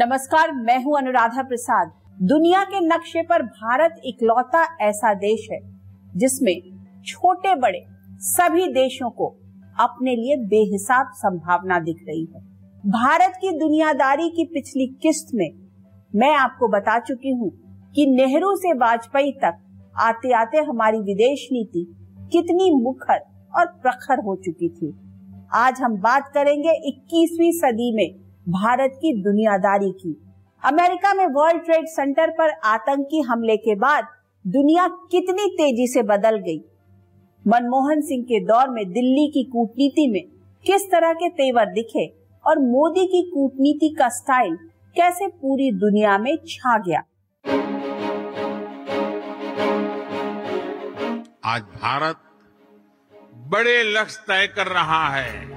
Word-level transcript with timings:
नमस्कार, 0.00 0.52
मैं 0.52 0.76
हूँ 0.84 0.96
अनुराधा 0.98 1.42
प्रसाद। 1.42 1.90
दुनिया 2.18 2.62
के 2.64 2.78
नक्शे 2.80 3.22
पर 3.22 3.42
भारत 3.42 4.00
इकलौता 4.04 4.62
ऐसा 4.80 5.12
देश 5.14 5.46
है, 5.52 5.58
जिसमें 6.16 6.54
छोटे 7.06 7.54
बड़े 7.54 7.84
सभी 8.20 8.66
देशों 8.68 9.10
को 9.10 9.26
अपने 9.76 10.14
लिए 10.16 10.36
बेहिसाब 10.46 11.10
संभावना 11.14 11.78
दिख 11.78 11.96
रही 12.08 12.24
है। 12.24 12.40
भारत 12.84 13.36
की 13.40 13.50
दुनियादारी 13.58 14.30
की 14.30 14.44
पिछली 14.44 14.86
किस्त 15.02 15.34
में 15.34 15.48
मैं 16.14 16.34
आपको 16.36 16.68
बता 16.68 16.98
चुकी 17.00 17.32
हूँ 17.32 17.50
कि 17.94 18.06
नेहरू 18.06 18.54
से 18.56 18.72
वाजपेयी 18.76 19.32
तक 19.32 19.60
आते 19.98 20.32
आते 20.32 20.64
हमारी 20.70 21.00
विदेश 21.02 21.46
नीति 21.52 21.84
कितनी 22.32 22.70
मुखर 22.82 23.20
और 23.52 23.66
प्रखर 23.82 24.24
हो 24.24 24.36
चुकी 24.36 24.68
थी। 24.70 24.92
आज 25.56 25.80
हम 25.80 26.00
बात 26.00 26.32
करेंगे 26.34 26.78
21वीं 26.88 27.52
सदी 27.52 27.92
में 27.96 28.19
भारत 28.48 28.92
की 28.96 29.12
दुनियादारी 29.22 29.90
की। 29.92 30.16
अमेरिका 30.64 31.14
में 31.14 31.26
वर्ल्ड 31.26 31.64
ट्रेड 31.64 31.86
सेंटर 31.86 32.30
पर 32.30 32.50
आतंकी 32.64 33.20
हमले 33.20 33.56
के 33.56 33.74
बाद 33.74 34.06
दुनिया 34.46 34.86
कितनी 34.88 35.46
तेज़ी 35.46 35.86
से 35.86 36.02
बदल 36.02 36.38
गई। 36.38 36.58
मनमोहन 37.46 38.00
सिंह 38.00 38.22
के 38.24 38.40
दौर 38.40 38.68
में 38.68 38.84
दिल्ली 38.92 39.28
की 39.28 39.44
कूटनीति 39.44 40.08
में 40.10 40.22
किस 40.66 40.86
तरह 40.86 41.12
के 41.12 41.28
तेवर 41.28 41.66
दिखे 41.66 42.06
और 42.46 42.58
मोदी 42.58 43.06
की 43.06 43.22
कूटनीति 43.30 43.94
का 43.98 44.08
स्टाइल 44.08 44.56
कैसे 44.96 45.28
पूरी 45.28 45.70
दुनिया 45.72 46.18
में 46.18 46.36
छा 46.48 46.78
गया? 46.78 47.02
आज 51.44 51.62
भारत 51.62 52.16
बड़े 53.48 53.82
लक्ष्य 53.82 54.24
तय 54.28 54.46
कर 54.46 54.66
रहा 54.66 55.08
है। 55.08 55.49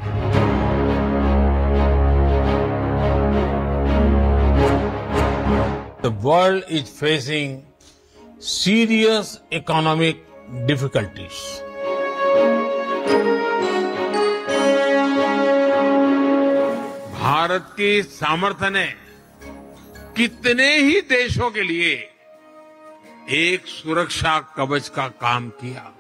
The 6.04 6.12
world 6.12 6.66
is 6.68 6.90
facing 6.90 7.66
serious 8.38 9.40
economic 9.52 10.18
difficulties. 10.66 11.38
Bharat 17.14 17.72
की 17.78 17.92
सामर्थ्य 18.04 18.70
ने 18.70 18.86
कितने 20.18 20.68
ही 20.78 21.00
देशों 21.10 21.50
के 21.52 21.64
लिए 21.64 21.94
एक 23.38 23.68
सुरक्षा 23.68 24.38
कवच 24.58 24.90
का 24.96 25.08
काम 25.22 25.50
किया 25.62 25.92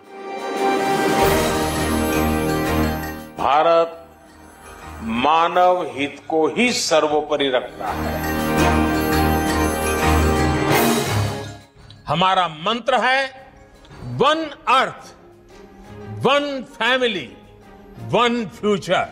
भारत 3.38 4.00
मानव 5.24 5.86
हित 5.96 6.22
को 6.30 6.48
ही 6.48 6.72
सर्वोपरि 6.74 7.50
रखता 7.50 7.94
है 7.94 8.93
हमारा 12.08 12.48
मंत्र 12.48 12.96
है 12.96 13.26
one 14.22 14.44
earth 14.68 15.12
one 16.26 16.64
family 16.64 17.28
one 18.12 18.46
future 18.46 19.06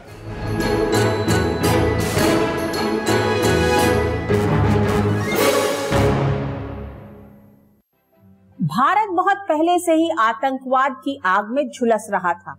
Bharat 8.60 9.10
बहुत 9.12 9.38
पहले 9.50 9.80
से 9.80 9.94
ही 9.94 10.10
आतंकवाद 10.20 10.92
की 10.92 11.20
आग 11.26 11.50
में 11.50 11.64
झुलस 11.70 12.08
रहा 12.12 12.34
था। 12.34 12.56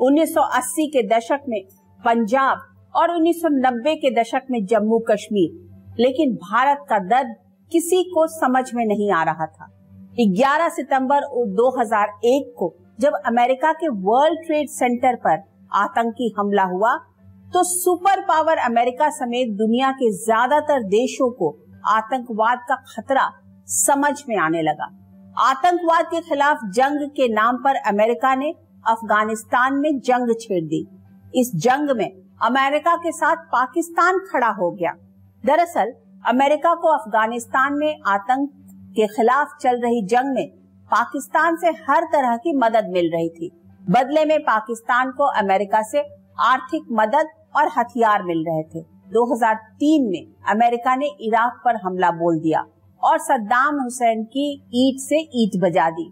1980 0.00 0.86
के 0.86 1.06
दशक 1.08 1.44
में 1.48 1.60
पंजाब 2.04 2.66
और 2.96 3.16
1990 3.16 3.96
के 3.96 4.14
दशक 4.20 4.46
में 4.50 4.64
जम्मू 4.66 4.98
कश्मीर 5.10 5.94
लेकिन 6.00 6.34
भारत 6.34 6.86
का 6.90 6.98
दर्द 6.98 7.36
किसी 7.72 8.02
को 8.04 8.26
समझ 8.26 8.64
में 8.74 8.84
नहीं 8.86 9.12
आ 9.12 9.22
रहा 9.24 9.46
था। 9.46 9.73
11 10.18 10.68
सितंबर 10.68 11.24
2001 11.54 12.52
को, 12.58 12.74
जब 13.00 13.12
अमेरिका 13.26 13.72
के 13.72 13.88
वर्ल्ड 13.88 14.46
ट्रेड 14.46 14.68
सेंटर 14.68 15.14
पर 15.16 15.42
आतंकी 15.72 16.34
हमला 16.38 16.62
हुआ 16.62 16.94
तो 17.54 17.62
सुपर 17.62 18.20
पावर 18.20 18.56
अमेरिका 18.56 19.08
समेत 19.10 19.48
दुनिया 19.56 19.90
के 19.92 20.10
ज़्यादातर 20.12 20.82
देशों 20.82 21.30
को 21.30 21.48
आतंकवाद 21.86 22.58
का 22.68 22.74
खतरा 22.74 23.28
समझ 23.66 24.14
में 24.28 24.36
आने 24.36 24.62
लगा। 24.62 24.88
आतंकवाद 25.38 26.04
के 26.04 26.20
खिलाफ 26.20 26.58
जंग 26.64 27.08
के 27.10 27.28
नाम 27.28 27.56
पर 27.56 27.74
अमेरिका 27.74 28.34
ने 28.34 28.54
अफ़गानिस्तान 28.86 29.74
में 29.74 30.00
जंग 30.00 30.34
छेड़ 30.40 30.64
दी। 30.64 30.86
इस 31.34 31.52
जंग 31.56 31.96
में 31.96 32.10
अमेरिका 32.42 32.96
के 32.96 33.12
साथ 33.12 33.36
पाकिस्तान 33.36 34.18
खड़ा 34.32 34.48
हो 34.48 34.70
गया। 34.70 34.92
दरअसल, 35.44 35.92
अमेरिका 36.28 36.74
को 36.74 36.88
अफ़गानिस्तान 36.88 37.74
में 37.74 38.00
आतंक 38.06 38.50
के 38.96 39.06
खिलाफ 39.06 39.56
चल 39.60 39.80
रही 39.80 40.02
जंग 40.06 40.34
में 40.34 40.48
पाकिस्तान 40.90 41.56
से 41.56 41.68
हर 41.88 42.04
तरह 42.04 42.36
की 42.36 42.52
मदद 42.56 42.90
मिल 42.92 43.10
रही 43.12 43.28
थी। 43.28 43.50
बदले 43.90 44.24
में 44.24 44.38
पाकिस्तान 44.40 45.10
को 45.10 45.24
अमेरिका 45.38 45.82
से 45.82 46.02
आर्थिक 46.40 46.82
मदद 46.92 47.28
और 47.56 47.70
हथियार 47.78 48.22
मिल 48.22 48.44
रहे 48.48 48.62
थे। 48.62 48.84
2003 49.12 50.08
में 50.10 50.26
अमेरिका 50.48 50.96
ने 50.96 51.06
इराक 51.20 51.60
पर 51.64 51.76
हमला 51.76 52.10
बोल 52.10 52.40
दिया 52.40 52.64
और 53.02 53.18
सद्दाम 53.18 53.80
हुसैन 53.80 54.24
की 54.24 54.46
ईट 54.74 55.00
से 55.00 55.20
ईट 55.34 55.60
बजा 55.62 55.90
दी। 55.90 56.10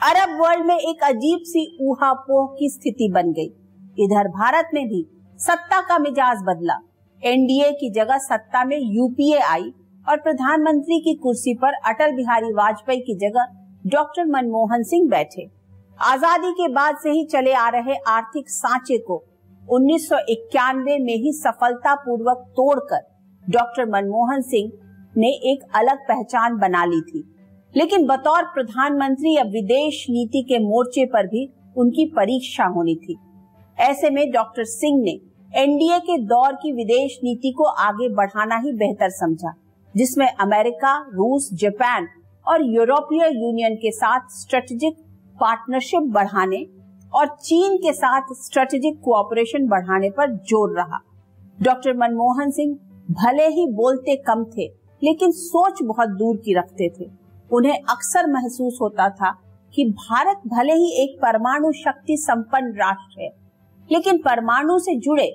अरब 0.00 0.38
वर्ल्ड 0.40 0.66
में 0.66 0.76
एक 0.76 1.02
अजीब 1.04 1.40
सी 1.44 1.66
ऊहापोह 1.82 2.46
की 2.58 2.70
स्थिति 2.70 3.10
बन 3.14 3.32
गई। 3.32 3.50
इधर 3.98 4.28
भारत 4.28 4.70
में 4.74 4.86
भी 4.88 5.04
सत्ता 5.40 5.80
का 5.80 5.98
मिजाज 5.98 6.42
बदला। 6.42 6.78
एनडीए 7.22 7.72
की 7.72 7.90
जगह 7.90 8.18
सत्ता 8.18 8.64
में 8.64 8.78
यूपीए 8.80 9.38
आई 9.38 9.72
और 10.06 10.16
प्रधानमंत्री 10.16 10.98
की 11.00 11.14
कुर्सी 11.14 11.54
पर 11.54 11.74
अटल 11.86 12.14
बिहारी 12.16 12.52
वाजपेयी 12.52 13.00
की 13.00 13.14
जगह 13.18 13.46
डॉक्टर 13.86 14.26
मनमोहन 14.26 14.82
सिंह 14.82 15.08
बैठे। 15.10 15.48
आज़ादी 15.98 16.50
के 16.52 16.68
बाद 16.68 16.96
से 16.96 17.10
ही 17.10 17.24
चले 17.24 17.52
आ 17.52 17.68
रहे 17.68 17.96
आर्थिक 18.08 18.50
सांचे 18.50 18.98
को 18.98 19.22
उन्नीस 19.62 20.08
सौ 20.08 20.18
इक्यानवे 20.28 20.98
में 20.98 21.14
ही 21.14 21.32
सफलता 21.32 21.94
पूर्वक 21.94 22.44
तोड़कर 22.56 23.02
डॉक्टर 23.44 23.88
मनमोहन 23.90 24.42
सिंह 24.42 24.70
ने 25.16 25.28
एक 25.52 25.62
अलग 25.76 25.98
पहचान 26.08 26.58
बना 26.58 26.84
ली 26.84 27.00
थी। 27.00 27.24
लेकिन 27.74 28.06
बतौर 28.06 28.44
प्रधानमंत्री 28.44 29.36
अब 29.36 29.50
विदेश 29.50 30.04
नीति 30.10 30.42
के 30.42 30.58
मोर्चे 30.58 31.04
पर 31.06 31.26
भी 31.26 31.48
उनकी 31.76 32.06
परीक्षा 32.16 32.64
होनी 32.66 32.94
थी। 32.96 33.18
ऐसे 33.78 34.10
में 34.10 34.30
डॉक्टर 34.30 34.64
सिंह 34.66 35.02
ने 35.02 35.18
एनडीए 35.52 35.98
के 36.00 36.18
दौर 36.26 36.54
की 36.54 36.72
विदेश 36.72 37.18
नीति 37.24 37.52
को 37.52 37.64
आगे 37.80 38.08
बढ़ाना 38.14 38.58
ही 38.58 38.72
बेहतर 38.72 39.10
समझा। 39.12 39.54
जिसमें 39.94 40.26
अमेरिका, 40.26 40.96
रूस, 41.14 41.48
जापान 41.54 42.08
और 42.46 42.62
यूरोपीय 42.66 43.24
यूनियन 43.34 43.74
के 43.76 43.90
साथ 43.90 44.28
स्ट्रेटेजिक 44.32 44.96
पार्टनरशिप 45.38 46.02
बढ़ाने 46.12 46.64
और 47.12 47.26
चीन 47.38 47.76
के 47.76 47.92
साथ 47.92 48.32
स्ट्रेटेजिक 48.36 49.00
कोऑपरेशन 49.04 49.66
बढ़ाने 49.68 50.10
पर 50.10 50.36
ज़ोर 50.42 50.76
रहा। 50.76 51.00
डॉक्टर 51.58 51.96
मनमोहन 51.96 52.50
सिंह 52.50 52.74
भले 53.16 53.46
ही 53.48 53.66
बोलते 53.72 54.16
कम 54.26 54.44
थे, 54.46 54.66
लेकिन 55.02 55.32
सोच 55.32 55.82
बहुत 55.82 56.08
दूर 56.18 56.36
की 56.36 56.54
रखते 56.54 56.88
थे। 56.90 57.10
उन्हें 57.50 57.78
अक्सर 57.90 58.26
महसूस 58.26 58.78
होता 58.82 59.08
था 59.10 59.30
कि 59.74 59.84
भारत 59.84 60.40
भले 60.48 60.72
ही 60.74 60.90
एक 61.02 61.18
परमाणु 61.22 61.72
शक्ति 61.74 62.16
संपन्न 62.18 62.74
राष्ट्र 62.76 63.22
है, 63.22 63.30
लेकिन 63.90 64.18
परमाणु 64.18 64.78
से 64.78 64.94
जुड़े 64.98 65.26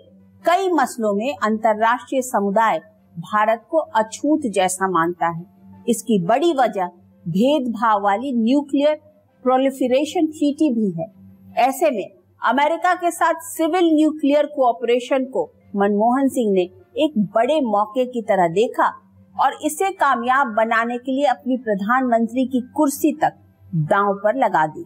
कई 0.45 0.69
मसलों 0.71 1.13
में 1.13 1.33
अंतर्राष्ट्रीय 1.35 2.21
समुदाय 2.23 2.79
भारत 3.17 3.65
को 3.69 3.77
अछूत 3.77 4.41
जैसा 4.45 4.87
मानता 4.87 5.27
है। 5.27 5.45
इसकी 5.89 6.19
बड़ी 6.25 6.53
वजह 6.53 6.85
भेदभाव 7.25 8.01
वाली 8.03 8.31
न्यूक्लियर 8.33 8.95
प्रोलिफरेशन 9.43 10.27
ट्रीटी 10.27 10.69
भी 10.73 10.89
है। 10.91 11.07
ऐसे 11.67 11.91
में 11.91 12.09
अमेरिका 12.41 12.93
के 12.93 13.11
साथ 13.11 13.33
सिविल 13.43 13.93
न्यूक्लियर 13.95 14.45
कोऑपरेशन 14.45 15.25
को 15.25 15.43
मनमोहन 15.75 16.27
सिंह 16.27 16.51
ने 16.53 16.69
एक 16.97 17.17
बड़े 17.35 17.59
मौके 17.61 18.05
की 18.05 18.21
तरह 18.21 18.47
देखा 18.47 18.87
और 19.35 19.57
इसे 19.63 19.91
कामयाब 19.93 20.47
बनाने 20.47 20.97
के 20.97 21.11
लिए 21.11 21.25
अपनी 21.25 21.57
प्रधानमंत्री 21.57 22.45
की 22.45 22.61
कुर्सी 22.75 23.11
तक 23.13 23.33
दांव 23.89 24.13
पर 24.23 24.35
लगा 24.35 24.65
दी। 24.67 24.85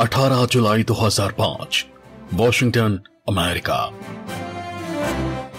अठारह 0.00 0.46
जुलाई 0.46 0.82
2005 0.82 1.86
वॉशिंगटन, 2.34 3.00
अमेरिका। 3.28 3.92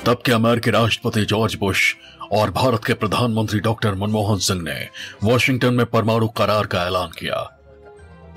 तब 0.06 0.22
के 0.26 0.32
अमेरिकी 0.32 0.72
राष्ट्रपति 0.72 1.26
जॉर्ज 1.26 1.56
बुश 1.56 1.96
और 2.32 2.52
भारत 2.52 2.86
के 2.86 2.94
प्रधानमंत्री 2.94 3.60
डॉक्टर 3.60 3.96
मनमोहन 3.96 4.38
सिंह 4.38 4.62
ने 4.62 4.88
वॉशिंगटन 5.24 5.74
में 5.74 5.86
परमाणु 5.86 6.28
करार 6.28 6.66
का 6.66 6.84
ऐलान 6.84 7.08
किया। 7.08 7.60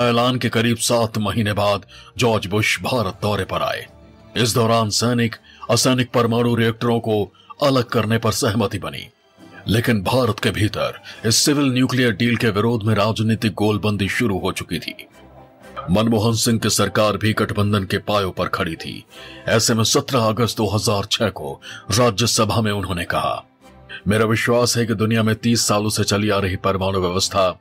ऐलान 0.01 0.39
के 0.39 0.49
करीब 0.49 0.77
सात 0.77 1.19
महीने 1.19 1.53
बाद 1.53 1.87
जॉर्ज 2.19 2.47
बुश 2.47 2.83
भारत 2.83 3.19
दौरे 3.23 3.45
पर 3.45 3.63
आए। 3.63 3.87
इस 4.37 4.55
दौरान 4.55 4.91
सैनिक, 4.91 5.37
असैनिक 5.71 6.11
परमाणु 6.11 6.55
रिएक्टरों 6.55 7.01
को 7.01 7.33
अलग 7.63 7.85
करने 7.85 8.19
पर 8.19 8.33
सहमति 8.33 8.79
बनी। 8.79 9.09
लेकिन 9.69 10.03
भारत 10.03 10.41
के 10.41 10.51
भीतर 10.51 11.01
इस 11.27 11.37
सिविल 11.37 11.65
न्यूक्लियर 11.65 12.13
डील 12.13 12.37
के 12.37 12.51
विरोध 12.51 12.83
में 12.83 12.95
राजनीतिक 12.95 13.55
गोलबंदी 13.55 14.09
शुरू 14.09 14.39
हो 14.39 14.53
चुकी 14.53 14.79
थी। 14.79 15.07
मनमोहन 15.91 16.33
सिंह 16.33 16.59
की 16.59 16.71
सरकार 16.71 17.17
भी 17.17 17.33
गठबंधन 17.33 17.85
के 17.85 17.99
पायों 17.99 18.31
पर 18.31 18.49
खड़ी 18.49 18.75
थी। 18.77 19.05
ऐसे 19.49 19.75
में 19.75 19.85
17 19.85 20.27
अगस्त 20.29 20.57
2006 20.57 21.31
को 21.31 21.61
राज्यसभा 21.91 22.61
में 22.61 22.71
उन्होंने 22.73 23.05
कहा, 23.05 23.45
मेरा 24.09 24.25
विश्वास 24.25 24.77
है 24.77 24.87
कि 24.87 24.95
दुनिया 24.95 25.23
में 25.23 25.35
30 25.35 25.67
सालों 25.67 25.91
से 25.91 26.05
चली 26.05 26.31
आ 26.31 26.39
रही 26.39 26.57
परमाणु 26.57 27.01
व्यवस्था, 27.01 27.59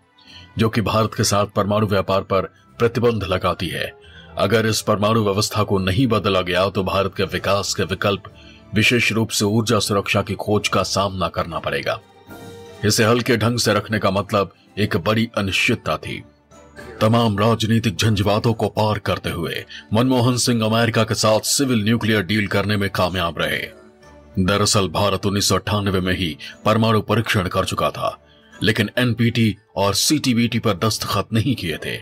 जो 0.58 0.70
कि 0.70 0.82
भारत 0.82 1.14
के 1.18 1.24
साथ 1.24 1.46
परमाणु 1.46 1.88
व्यापार 1.88 2.22
पर 2.22 2.42
प्रतिबंध 2.80 3.24
लगाती 3.24 3.68
है, 3.68 3.92
अगर 4.38 4.66
इस 4.66 4.82
परमाणु 4.82 5.24
व्यवस्था 5.24 5.64
को 5.64 5.80
नहीं 5.80 6.08
बदला 6.08 6.42
गया 6.42 6.70
तो 6.70 6.84
भारत 6.84 7.16
के 7.18 7.24
विकास 7.24 7.74
के 7.74 7.84
विकल्प 7.84 8.34
विशेष 8.76 9.12
रूप 9.12 9.30
से 9.30 9.46
ऊर्जा 9.46 9.80
सुरक्षा 9.80 10.22
की 10.22 10.36
खोज 10.36 10.68
का 10.68 10.84
सामना 10.84 11.28
करना 11.28 11.60
पड़ेगा। 11.60 12.00
इसे 12.86 13.04
हल्के 13.04 13.38
ढंग 13.38 13.58
से 13.58 13.74
रखने 13.74 14.00
का 14.00 14.12
मतलब 14.12 14.54
एक 14.78 14.98
बड़ी 14.98 15.30
अनिश्चितता 15.38 15.98
थी। 15.98 16.24
तमाम 17.02 17.38
राजनीतिक 17.40 17.96
झंझवातों 17.96 18.54
को 18.54 18.68
पार 18.70 19.00
करते 19.00 19.30
हुए 19.30 19.64
मनमोहन 19.94 20.36
सिंह 20.38 20.64
अमेरिका 20.66 21.04
के 21.04 21.16
साथ 21.16 21.40
सिविल 21.48 21.84
न्यूक्लियर 21.84 22.24
डील 22.24 22.48
करने 22.48 22.78
में 22.78 22.90
कामयाब 22.90 23.40
रहे। 23.40 23.62
दरअसल 24.40 24.88
भारत 24.90 25.26
उन्नीस 25.26 25.52
में 25.96 26.14
ही 26.14 26.36
परमाणु 26.66 27.02
परीक्षण 27.02 27.48
कर 27.48 27.66
चुका 27.66 27.90
था, 27.90 28.18
लेकिन 28.64 28.90
एनपीटी 28.98 29.56
और 29.76 29.94
सीटीबीटी 29.94 30.60
पर 30.60 30.78
दस्तखत 30.78 31.34
नहीं 31.34 31.56
किए 31.56 31.78
थे। 31.86 31.98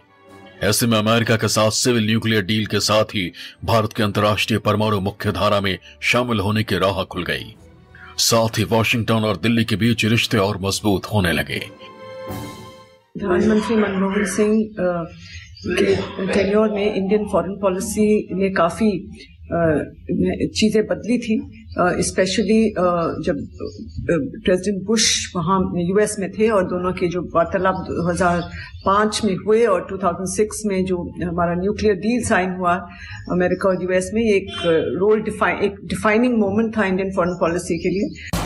ऐसे 0.63 0.87
में 0.87 0.97
अमेरिका 0.97 1.35
के 1.35 1.47
साथ 1.47 1.71
सिविल 1.71 2.05
न्यूक्लियर 2.05 2.43
डील 2.43 2.65
के 2.65 2.79
साथ 2.79 3.15
ही 3.15 3.31
भारत 3.65 3.93
के 3.93 4.03
अंतर्राष्ट्रीय 4.03 4.59
परमाणु 4.59 4.99
मुख्य 4.99 5.31
धारा 5.31 5.61
में 5.61 5.77
शामिल 6.01 6.39
होने 6.39 6.63
की 6.63 6.77
राह 6.77 7.03
खुल 7.03 7.23
गई। 7.23 7.53
साथ 8.19 8.59
ही 8.59 8.63
वॉशिंगटन 8.65 9.25
और 9.25 9.37
दिल्ली 9.37 9.65
के 9.65 9.75
बीच 9.75 10.05
रिश्ते 10.05 10.37
और 10.37 10.61
मज़बूत 10.61 11.05
होने 11.05 11.31
लगे। 11.31 11.63
प्रधानमंत्री 13.19 13.75
मनमोहन 13.75 14.25
सिंह 14.35 14.53
के 15.69 15.95
टेन्योर 16.33 16.69
में 16.71 16.85
इंडियन 16.85 17.27
फॉरेन 17.31 17.57
पॉलिसी 17.61 18.05
ने 18.33 18.49
काफ़ी 18.55 18.91
चीज़ें 20.55 20.85
बदली 20.87 21.17
थी। 21.19 21.35
स्पेशली 22.05 22.59
जब 23.25 23.37
प्रेसिडेंट 24.45 24.83
बुश 24.87 25.05
वहाँ 25.35 25.59
यूएस 25.77 26.15
में 26.19 26.29
थे 26.31 26.49
और 26.49 26.63
दोनों 26.69 26.91
के 26.93 27.07
जो 27.07 27.21
वार्तालाप 27.35 27.83
2005 27.89 29.23
में 29.25 29.35
हुए 29.35 29.65
और 29.65 29.87
2006 29.91 30.65
में 30.67 30.83
जो 30.85 30.97
हमारा 31.23 31.53
न्यूक्लियर 31.61 31.95
डील 31.97 32.23
साइन 32.25 32.53
हुआ, 32.59 32.75
अमेरिका 33.31 33.69
और 33.69 33.83
यूएस 33.83 34.11
में 34.13 34.21
एक 34.23 34.51
रोल 34.99 35.21
डिफाइन 35.23 35.63
एक 35.65 35.85
डिफाइनिंग 35.85 36.37
मोमेंट 36.39 36.75
था 36.77 36.85
इंडियन 36.85 37.11
फॉरेन 37.15 37.35
पॉलिसी 37.39 37.77
के 37.77 37.89
लिए। 37.89 38.38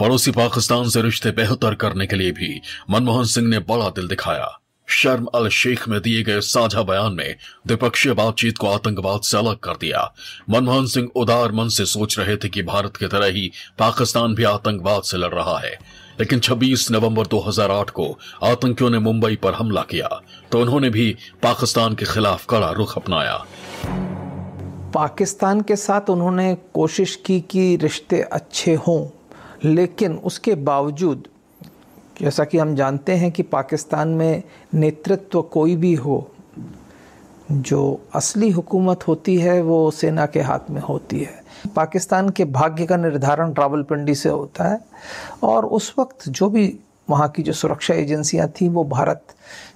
पड़ोसी 0.00 0.30
पाकिस्तान 0.30 0.88
से 0.88 1.02
रिश्ते 1.02 1.30
बेहतर 1.30 1.74
करने 1.74 2.06
के 2.06 2.16
लिए 2.16 2.30
भी 2.32 2.60
मनमोहन 2.90 3.24
सिंह 3.24 3.48
ने 3.48 3.58
बड़ा 3.58 3.88
दिल 3.88 4.08
दिखाया। 4.08 4.60
शर्म 4.86 5.24
अल 5.24 5.48
शेख 5.48 5.88
में 5.88 6.00
दिए 6.00 6.22
गए 6.22 6.40
साझा 6.40 6.82
बयान 6.82 7.12
में 7.12 7.36
द्विपक्षीय 7.66 8.12
बातचीत 8.12 8.58
को 8.58 8.68
आतंकवाद 8.68 9.20
से 9.20 9.38
अलग 9.38 9.56
कर 9.56 9.72
दिया। 9.72 10.14
मनमोहन 10.50 10.86
सिंह 10.86 11.08
उदार 11.16 11.52
मन 11.52 11.68
से 11.68 11.86
सोच 11.86 12.18
रहे 12.18 12.36
थे 12.36 12.48
कि 12.48 12.62
भारत 12.62 12.96
की 12.96 13.06
तरह 13.06 13.26
ही 13.26 13.50
पाकिस्तान 13.78 14.34
भी 14.34 14.44
आतंकवाद 14.44 15.02
से 15.02 15.16
लड़ 15.16 15.34
रहा 15.34 15.58
है। 15.58 15.78
लेकिन 16.20 16.40
26 16.40 16.90
नवंबर 16.90 17.26
2008 17.26 17.90
को 17.90 18.18
आतंकियों 18.42 18.90
ने 18.90 18.98
मुंबई 18.98 19.36
पर 19.36 19.54
हमला 19.54 19.82
किया 19.82 20.20
तो 20.52 20.60
उन्होंने 20.60 20.90
भी 20.90 21.16
पाकिस्तान 21.42 21.94
के 21.94 22.04
खिलाफ 22.04 22.46
कड़ा 22.50 22.70
रुख 22.70 22.96
अपनाया। 22.96 23.44
पाकिस्तान 24.94 25.60
के 25.60 25.76
साथ 25.76 26.10
उन्होंने 26.10 26.54
कोशिश 26.74 27.18
की 27.26 27.40
कि 27.40 27.76
रिश्ते 27.76 28.22
अच्छे 28.22 28.74
हों। 28.74 29.19
लेकिन 29.64 30.16
उसके 30.16 30.54
बावजूद, 30.54 31.28
जैसा 32.20 32.44
कि 32.44 32.58
हम 32.58 32.74
जानते 32.74 33.12
हैं 33.12 33.32
कि 33.32 33.42
पाकिस्तान 33.42 34.08
में 34.08 34.42
नेतृत्व 34.74 35.42
कोई 35.42 35.76
भी 35.76 35.94
हो, 35.94 36.30
जो 37.52 38.00
असली 38.14 38.50
हुकूमत 38.50 39.08
होती 39.08 39.36
है, 39.36 39.60
वो 39.62 39.90
सेना 39.90 40.26
के 40.26 40.40
हाथ 40.40 40.70
में 40.70 40.80
होती 40.80 41.20
है। 41.20 41.42
पाकिस्तान 41.76 42.28
के 42.28 42.44
भाग्य 42.44 42.86
का 42.86 42.96
निर्धारण 42.96 43.52
रावलपिंडी 43.52 44.14
से 44.14 44.28
होता 44.28 44.68
है 44.68 44.80
और 45.42 45.64
उस 45.64 45.94
वक्त 45.98 46.28
जो 46.28 46.48
भी 46.48 46.78
वहाँ 47.10 47.28
की 47.28 47.42
जो 47.42 47.52
सुरक्षा 47.52 47.94
एजेंसियाँ 47.94 48.48
थी, 48.48 48.68
वो 48.68 48.84
भारत 48.84 49.34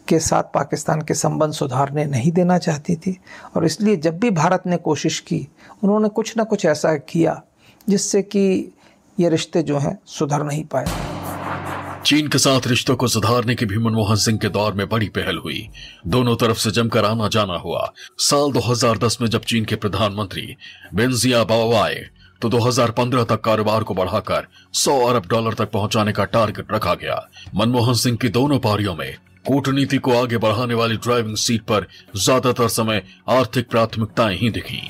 के 0.08 0.18
साथ 0.18 0.42
पाकिस्तान 0.42 1.02
के 1.02 1.14
संबंध 1.14 1.52
सुधारने 1.52 2.04
नहीं 2.04 2.32
देना 2.32 2.58
चाहती 2.58 2.96
थी। 2.96 3.18
और 3.56 3.64
इसलिए 3.64 3.96
जब 3.96 4.18
भी 4.18 4.30
भारत 4.30 4.62
ने 4.66 4.76
कोशिश 4.76 5.20
की, 5.20 5.48
उन्होंने 5.82 6.08
कुछ 6.08 6.36
ना 6.36 6.44
कुछ 6.44 6.66
ऐसा 6.66 6.96
किया, 6.96 7.42
जिससे 7.88 8.22
कि 8.22 8.73
ये 9.20 9.28
रिश्ते 9.28 9.62
जो 9.62 9.78
हैं, 9.78 9.98
सुधर 10.08 10.44
नहीं 10.44 10.64
पाए। 10.64 12.02
चीन 12.06 12.26
के 12.28 12.38
साथ 12.38 12.66
रिश्तों 12.66 12.94
को 12.96 13.08
सुधारने 13.08 13.54
की 13.54 13.66
भी 13.66 13.78
मनमोहन 13.78 14.16
सिंह 14.16 14.38
के 14.38 14.48
दौर 14.48 14.72
में 14.74 14.88
बड़ी 14.88 15.08
पहल 15.08 15.36
हुई। 15.36 15.68
दोनों 16.06 16.34
तरफ़ 16.36 16.58
से 16.58 16.70
जमकर 16.70 17.04
आना 17.04 17.28
जाना 17.28 17.56
हुआ। 17.58 17.92
साल 18.20 18.52
2010 18.52 19.18
में 19.20 19.28
जब 19.28 19.44
चीन 19.44 19.64
के 19.64 19.76
प्रधानमंत्री 19.76 20.56
बेंजिया 20.94 21.42
बाओ 21.44 21.72
आए 21.74 22.04
तो 22.42 22.48
2015 22.48 23.24
तक 23.24 23.40
कारोबार 23.40 23.82
को 23.82 23.94
बढ़ाकर 23.94 24.46
100 24.74 24.98
अरब 25.06 25.26
डॉलर 25.26 25.54
तक 25.54 25.70
पहुँचाने 25.70 26.12
का 26.12 26.24
टारगेट 26.26 26.72
रखा 26.72 26.94
गया। 26.94 27.16
मनमोहन 27.54 27.94
सिंह 27.94 28.16
की 28.16 28.28
दोनों 28.28 28.58
पारियों 28.58 28.94
में 28.94 29.14
कूटनीति 29.46 29.98
को 29.98 30.12
आगे 30.12 30.38
बढ़ाने 30.38 30.74
वाली 30.74 30.96
ड्राइविंग 30.96 31.36
सीट 31.36 31.62
पर 31.62 31.86
ज़्यादातर 32.16 32.68
समय 32.68 33.02
आर्थिक 33.28 33.68
प्राथमिकताएँ 33.70 34.36
ही 34.36 34.50
दिखी। 34.50 34.82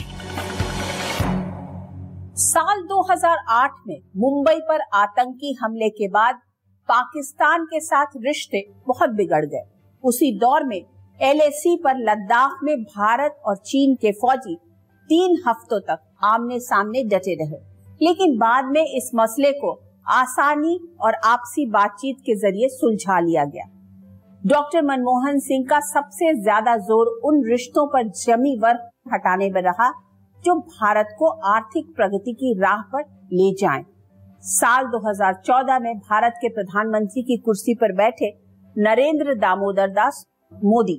साल 2.37 2.81
2008 2.83 3.75
में 3.89 3.99
मुंबई 4.17 4.59
पर 4.69 4.81
आतंकी 4.95 5.53
हमले 5.61 5.89
के 5.91 6.09
बाद 6.09 6.39
पाकिस्तान 6.89 7.65
के 7.65 7.81
साथ 7.81 8.17
रिश्ते 8.17 8.63
बहुत 8.89 9.11
बिगड़ 9.11 9.45
गए। 9.45 9.63
उसी 10.05 10.31
दौर 10.39 10.65
में 10.65 10.77
एलएसी 11.21 11.77
पर 11.85 11.99
लद्दाख 12.01 12.59
में 12.65 12.83
भारत 12.85 13.37
और 13.47 13.57
चीन 13.57 13.95
के 13.95 14.13
फौजी 14.13 14.57
तीन 15.09 15.37
हफ्तों 15.47 15.81
तक 15.81 16.01
आमने 16.25 16.59
सामने 16.61 17.05
डटे 17.05 17.35
रहे। 17.35 17.61
लेकिन 18.01 18.37
बाद 18.39 18.65
में 18.65 18.83
इस 18.83 19.11
मसले 19.15 19.53
को 19.53 19.73
आसानी 20.13 20.79
और 21.01 21.15
आपसी 21.25 21.71
बातचीत 21.71 22.17
के 22.21 22.35
ज़रिए 22.37 22.69
सुलझा 22.71 23.21
लिया 23.21 23.45
गया। 23.45 23.71
डॉक्टर 24.43 24.83
मनमोहन 24.83 25.39
सिंह 25.41 25.67
का 25.71 25.81
सबसे 25.89 26.35
ज़्यादा 26.43 26.77
ज़ोर 26.79 27.21
उन 27.25 27.45
रिश्तों 27.45 27.87
पर 27.87 28.09
जमी 28.19 28.59
वर्ग 28.59 28.91
हटाने 29.15 29.51
में 29.51 29.63
रहा। 29.63 29.93
जो 30.45 30.55
भारत 30.55 31.15
को 31.19 31.29
आर्थिक 31.49 31.95
प्रगति 31.97 32.33
की 32.33 32.53
राह 32.61 32.81
पर 32.93 33.03
ले 33.33 33.53
जाएँ। 33.55 33.85
साल 34.43 34.87
2014 34.87 35.79
में 35.81 35.95
भारत 35.99 36.35
के 36.41 36.49
प्रधानमंत्री 36.49 37.23
की 37.23 37.37
कुर्सी 37.37 37.75
पर 37.75 37.93
बैठे 37.93 38.33
नरेंद्र 38.77 39.35
दामोदर 39.35 39.91
दास 39.91 40.25
मोदी। 40.53 40.99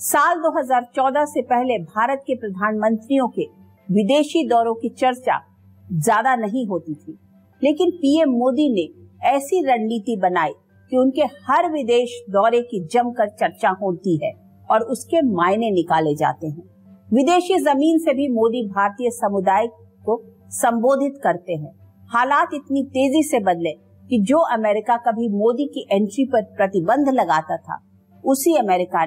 साल 0.00 0.40
2014 0.40 1.24
से 1.24 1.42
पहले 1.42 1.78
भारत 1.84 2.22
के 2.26 2.34
प्रधानमंत्रियों 2.36 3.28
के 3.28 3.46
विदेशी 3.88 4.46
दौरों 4.48 4.74
की 4.74 4.88
चर्चा 4.88 5.38
ज़्यादा 5.86 6.34
नहीं 6.36 6.66
होती 6.66 6.94
थी। 6.94 7.18
लेकिन 7.62 7.90
पीएम 7.92 8.30
मोदी 8.30 8.68
ने 8.74 8.88
ऐसी 9.28 9.62
रणनीति 9.64 10.16
बनाई 10.16 10.52
कि 10.92 10.96
उनके 10.96 11.22
हर 11.46 11.70
विदेश 11.72 12.18
दौरे 12.30 12.60
की 12.62 12.84
जमकर 12.86 13.28
चर्चा 13.30 13.70
होती 13.82 14.16
है 14.24 14.32
और 14.68 14.82
उसके 14.86 15.22
मायने 15.26 15.70
निकाले 15.70 16.14
जाते 16.14 16.46
हैं। 16.46 16.77
विदेशी 17.08 17.56
ज़मीन 17.56 17.98
से 17.98 18.12
भी 18.14 18.26
मोदी 18.28 18.62
भारतीय 18.68 19.10
समुदाय 19.10 19.66
को 20.06 20.16
संबोधित 20.52 21.12
करते 21.22 21.52
हैं। 21.52 21.70
हालात 22.10 22.48
इतनी 22.54 22.82
तेज़ी 22.86 23.22
से 23.22 23.38
बदले 23.40 23.70
कि 24.10 24.18
जो 24.22 24.38
अमेरिका 24.54 24.96
कभी 25.06 25.28
मोदी 25.28 25.66
की 25.66 25.86
एंट्री 25.92 26.24
पर 26.24 26.42
प्रतिबंध 26.56 27.08
लगाता 27.10 27.56
था, 27.56 27.78
उसी 28.24 28.54
अमेरिका 28.56 29.04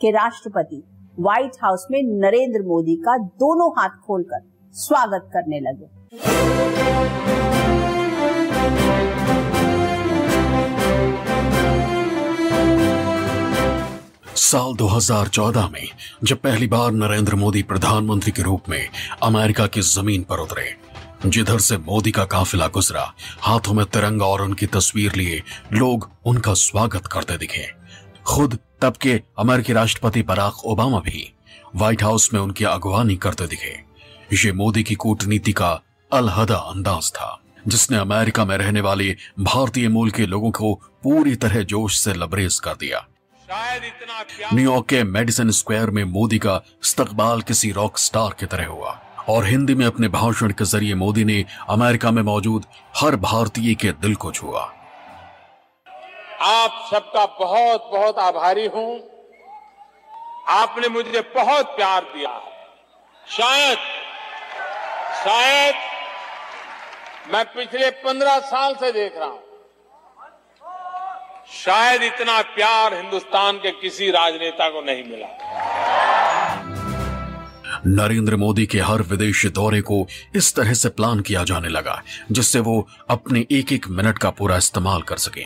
के 0.00 0.10
राष्ट्रपति 0.10 0.82
व्हाइट 1.20 1.56
हाउस 1.62 1.86
में 1.90 2.00
नरेंद्र 2.20 2.62
मोदी 2.66 2.96
का 2.96 3.16
दोनों 3.18 3.70
हाथ 3.72 3.98
खोलकर 4.06 4.48
स्वागत 4.74 5.30
करने 5.32 5.60
लगे। 5.60 5.90
साल 14.52 14.74
2014 14.74 15.68
में, 15.68 15.88
जब 16.24 16.36
पहली 16.36 16.66
बार 16.66 16.92
नरेंद्र 16.92 17.34
मोदी 17.34 17.62
प्रधानमंत्री 17.62 18.32
के 18.32 18.42
रूप 18.42 18.68
में 18.68 18.88
अमेरिका 19.22 19.66
की 19.66 19.80
ज़मीन 19.80 20.22
पर 20.22 20.38
उतरे, 20.38 20.74
जिधर 21.26 21.58
से 21.58 21.76
मोदी 21.78 22.10
का 22.10 22.24
काफिला 22.24 22.66
गुजरा, 22.66 23.14
हाथों 23.40 23.74
में 23.74 23.84
तिरंगा 23.86 24.26
और 24.26 24.42
उनकी 24.42 24.66
तस्वीर 24.66 25.14
लिए 25.14 25.42
लोग 25.72 26.10
उनका 26.24 26.54
स्वागत 26.54 27.06
करते 27.06 27.36
दिखे। 27.36 27.66
खुद 28.26 28.58
तब 28.80 28.96
के 28.96 29.22
अमेरिकी 29.38 29.72
राष्ट्रपति 29.72 30.22
बराक 30.22 30.64
ओबामा 30.64 30.98
भी 30.98 31.32
व्हाइट 31.76 32.02
हाउस 32.02 32.34
में 32.34 32.40
उनकी 32.40 32.64
अगवानी 32.64 33.16
करते 33.16 33.46
दिखे। 33.46 33.72
ये 34.36 34.52
मोदी 34.52 34.82
की 34.82 34.94
कूटनीति 34.94 35.52
का 35.52 35.80
अलहदा 36.12 36.56
अंदाज 36.56 37.10
था, 37.10 37.40
जिसने 37.68 37.96
अमेरिका 37.96 38.44
में 38.44 38.56
रहने 38.56 38.80
वाले 38.80 39.16
भारतीय 39.40 39.88
मूल 39.88 40.10
के 40.10 40.26
लोगों 40.26 40.50
को 40.50 40.74
पूरी 41.02 41.36
तरह 41.36 41.62
जोश 41.62 41.98
से 41.98 42.14
लबरेज 42.14 42.58
कर 42.58 42.74
दिया। 42.80 43.06
न्यूयॉर्क 44.54 44.86
के 44.86 45.02
मेडिसन 45.04 45.50
स्क्वायर 45.50 45.90
में 45.90 46.04
मोदी 46.04 46.38
का 46.38 46.60
इस्तकबाल 46.84 47.42
किसी 47.42 47.70
रॉक 47.72 47.98
स्टार 47.98 48.34
की 48.40 48.46
तरह 48.46 48.66
हुआ। 48.66 49.00
और 49.28 49.44
हिंदी 49.44 49.74
में 49.74 49.86
अपने 49.86 50.08
भाषण 50.08 50.52
के 50.52 50.64
ज़रिए 50.64 50.94
मोदी 50.94 51.24
ने 51.24 51.44
अमेरिका 51.68 52.10
में 52.10 52.22
मौजूद 52.22 52.66
हर 52.96 53.16
भारतीय 53.16 53.74
के 53.74 53.92
दिल 53.92 54.14
को 54.14 54.32
छुआ। 54.32 54.62
आप 56.40 56.88
सबका 56.94 57.26
बहुत 57.26 57.90
बहुत 57.92 58.18
आभारी 58.18 58.66
हूँ। 58.66 59.00
आपने 60.48 60.88
मुझे 60.88 61.20
बहुत 61.34 61.66
प्यार 61.66 62.02
दिया। 62.02 62.30
है 62.30 62.50
शायद 63.26 63.78
शायद 65.24 65.74
मैं 67.32 67.44
पिछले 67.44 67.90
पंद्रह 67.90 68.38
साल 68.38 68.74
से 68.74 68.92
देख 68.92 69.16
रहा 69.16 69.28
हूँ। 69.28 69.51
शायद 71.52 72.02
इतना 72.02 72.40
प्यार 72.42 72.94
हिंदुस्तान 72.94 73.56
के 73.56 73.70
किसी 73.70 74.10
राजनेता 74.10 74.68
को 74.68 74.80
नहीं 74.80 75.02
मिला। 75.04 75.26
नरेंद्र 77.86 78.36
मोदी 78.36 78.66
के 78.66 78.80
हर 78.80 79.02
विदेशी 79.02 79.48
दौरे 79.48 79.80
को 79.80 80.06
इस 80.36 80.54
तरह 80.54 80.74
से 80.74 80.88
प्लान 80.88 81.20
किया 81.20 81.42
जाने 81.44 81.68
लगा, 81.68 82.02
जिससे 82.32 82.60
वो 82.60 82.86
अपने 83.10 83.46
एक 83.50 83.72
एक 83.72 83.88
मिनट 83.88 84.18
का 84.18 84.30
पूरा 84.30 84.56
इस्तेमाल 84.56 85.02
कर 85.02 85.16
सके। 85.16 85.44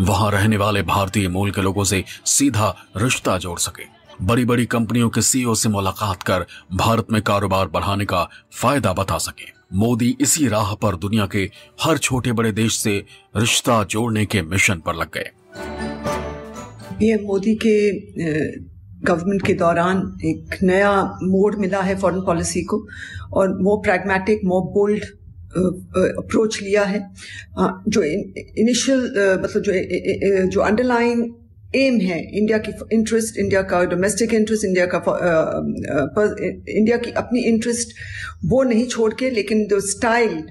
वहाँ 0.00 0.30
रहने 0.30 0.56
वाले 0.56 0.82
भारतीय 0.82 1.28
मूल 1.28 1.50
के 1.50 1.62
लोगों 1.62 1.84
से 1.84 2.04
सीधा 2.26 2.74
रिश्ता 2.96 3.38
जोड़ 3.38 3.58
सके। 3.58 3.84
बड़ी 4.22 4.44
बड़ी 4.44 4.66
कंपनियों 4.66 5.08
के 5.08 5.22
सीईओ 5.22 5.54
से 5.54 5.68
मुलाकात 5.68 6.22
कर 6.22 6.46
भारत 6.72 7.06
में 7.10 7.22
कारोबार 7.22 7.66
बढ़ाने 7.66 8.04
का 8.04 8.28
फ़ायदा 8.52 8.92
बता 8.92 9.18
सके। 9.18 9.55
मोदी 9.70 10.16
इसी 10.20 10.46
राह 10.48 10.74
पर 10.74 10.96
दुनिया 10.96 11.26
के 11.26 11.50
हर 11.82 11.98
छोटे 11.98 12.32
बड़े 12.32 12.52
देश 12.52 12.76
से 12.78 12.92
रिश्ता 13.36 13.82
जोड़ने 13.84 14.24
के 14.26 14.42
मिशन 14.42 14.82
पर 14.86 14.94
लग 14.94 15.08
गए। 15.14 15.30
पीएम 16.98 17.24
मोदी 17.26 17.54
के 17.54 17.90
गवर्नमेंट 19.06 19.46
के 19.46 19.54
दौरान 19.54 19.98
एक 20.24 20.56
नया 20.62 20.92
मोड 21.22 21.58
मिला 21.58 21.80
है 21.80 21.96
फॉरेन 21.98 22.20
पॉलिसी 22.20 22.62
को 22.62 22.86
और 23.32 23.48
more 23.62 23.78
pragmatic 23.78 24.44
more 24.44 24.62
bold 24.74 25.04
approach 26.18 26.60
लिया 26.62 26.84
है। 26.84 27.00
जो 27.88 28.02
इनिशियल 28.02 29.00
मतलब 29.42 29.62
जो 29.62 30.48
जो 30.48 30.60
अंडरलाइन 30.60 31.22
एम 31.76 31.98
है 32.00 32.18
इंडिया 32.38 32.58
की 32.58 32.72
इंटरेस्ट 32.92 33.38
इंडिया 33.38 33.62
का 33.62 33.82
डोमेस्टिक 33.84 34.34
इंटरेस्ट 34.34 34.64
इंडिया 34.64 34.86
का 34.94 34.98
इंडिया 36.68 36.96
की 36.96 37.10
अपनी 37.16 37.40
इंटरेस्ट 37.44 37.94
वो 38.44 38.62
नहीं 38.62 38.86
छोड़ 38.86 39.12
के, 39.14 39.30
लेकिन 39.30 39.66
जो 39.66 39.80
स्टाइल 39.80 40.42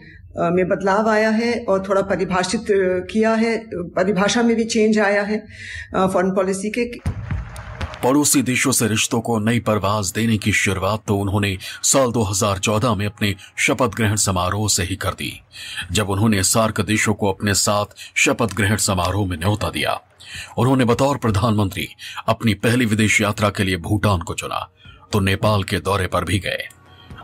में 0.53 0.67
बदलाव 0.67 1.09
आया 1.09 1.29
है 1.29 1.53
और 1.69 1.83
थोड़ा 1.89 2.01
परिभाषित 2.01 2.65
किया 3.11 3.33
है, 3.33 3.57
परिभाषा 3.95 4.43
में 4.43 4.55
भी 4.55 4.63
चेंज 4.65 4.99
आया 4.99 5.21
है 5.23 5.37
फॉरेन 5.95 6.31
पॉलिसी 6.31 6.69
के 6.69 6.83
पड़ोसी 8.03 8.41
देशों 8.41 8.71
से 8.71 8.87
रिश्तों 8.87 9.19
को 9.21 9.37
नई 9.39 9.59
परवाज 9.59 10.11
देने 10.11 10.37
की 10.37 10.51
शुरुआत 10.53 11.03
तो 11.07 11.15
उन्होंने 11.17 11.57
साल 11.83 12.11
2014 12.11 12.95
में 12.97 13.05
अपने 13.05 13.33
शपथ 13.57 13.95
ग्रहण 13.95 14.15
समारोह 14.15 14.67
से 14.69 14.83
ही 14.83 14.95
कर 14.95 15.13
दी, 15.13 15.31
जब 15.91 16.09
उन्होंने 16.09 16.43
सार्क 16.43 16.81
देशों 16.81 17.13
को 17.13 17.31
अपने 17.31 17.53
साथ 17.53 17.95
शपथ 18.15 18.53
ग्रहण 18.53 18.75
समारोह 18.77 19.27
में 19.27 19.37
न्योता 19.37 19.69
दिया। 19.69 19.99
उन्होंने 20.57 20.85
बतौर 20.85 21.17
प्रधानमंत्री 21.17 21.87
अपनी 22.27 22.53
पहली 22.53 22.85
विदेश 22.85 23.21
यात्रा 23.21 23.49
के 23.49 23.63
लिए 23.63 23.77
भूटान 23.79 24.21
को 24.21 24.33
चुना 24.33 24.67
तो 25.13 25.19
नेपाल 25.19 25.63
के 25.63 25.79
दौरे 25.79 26.07
पर 26.07 26.23
भी 26.23 26.39
गए। 26.39 26.67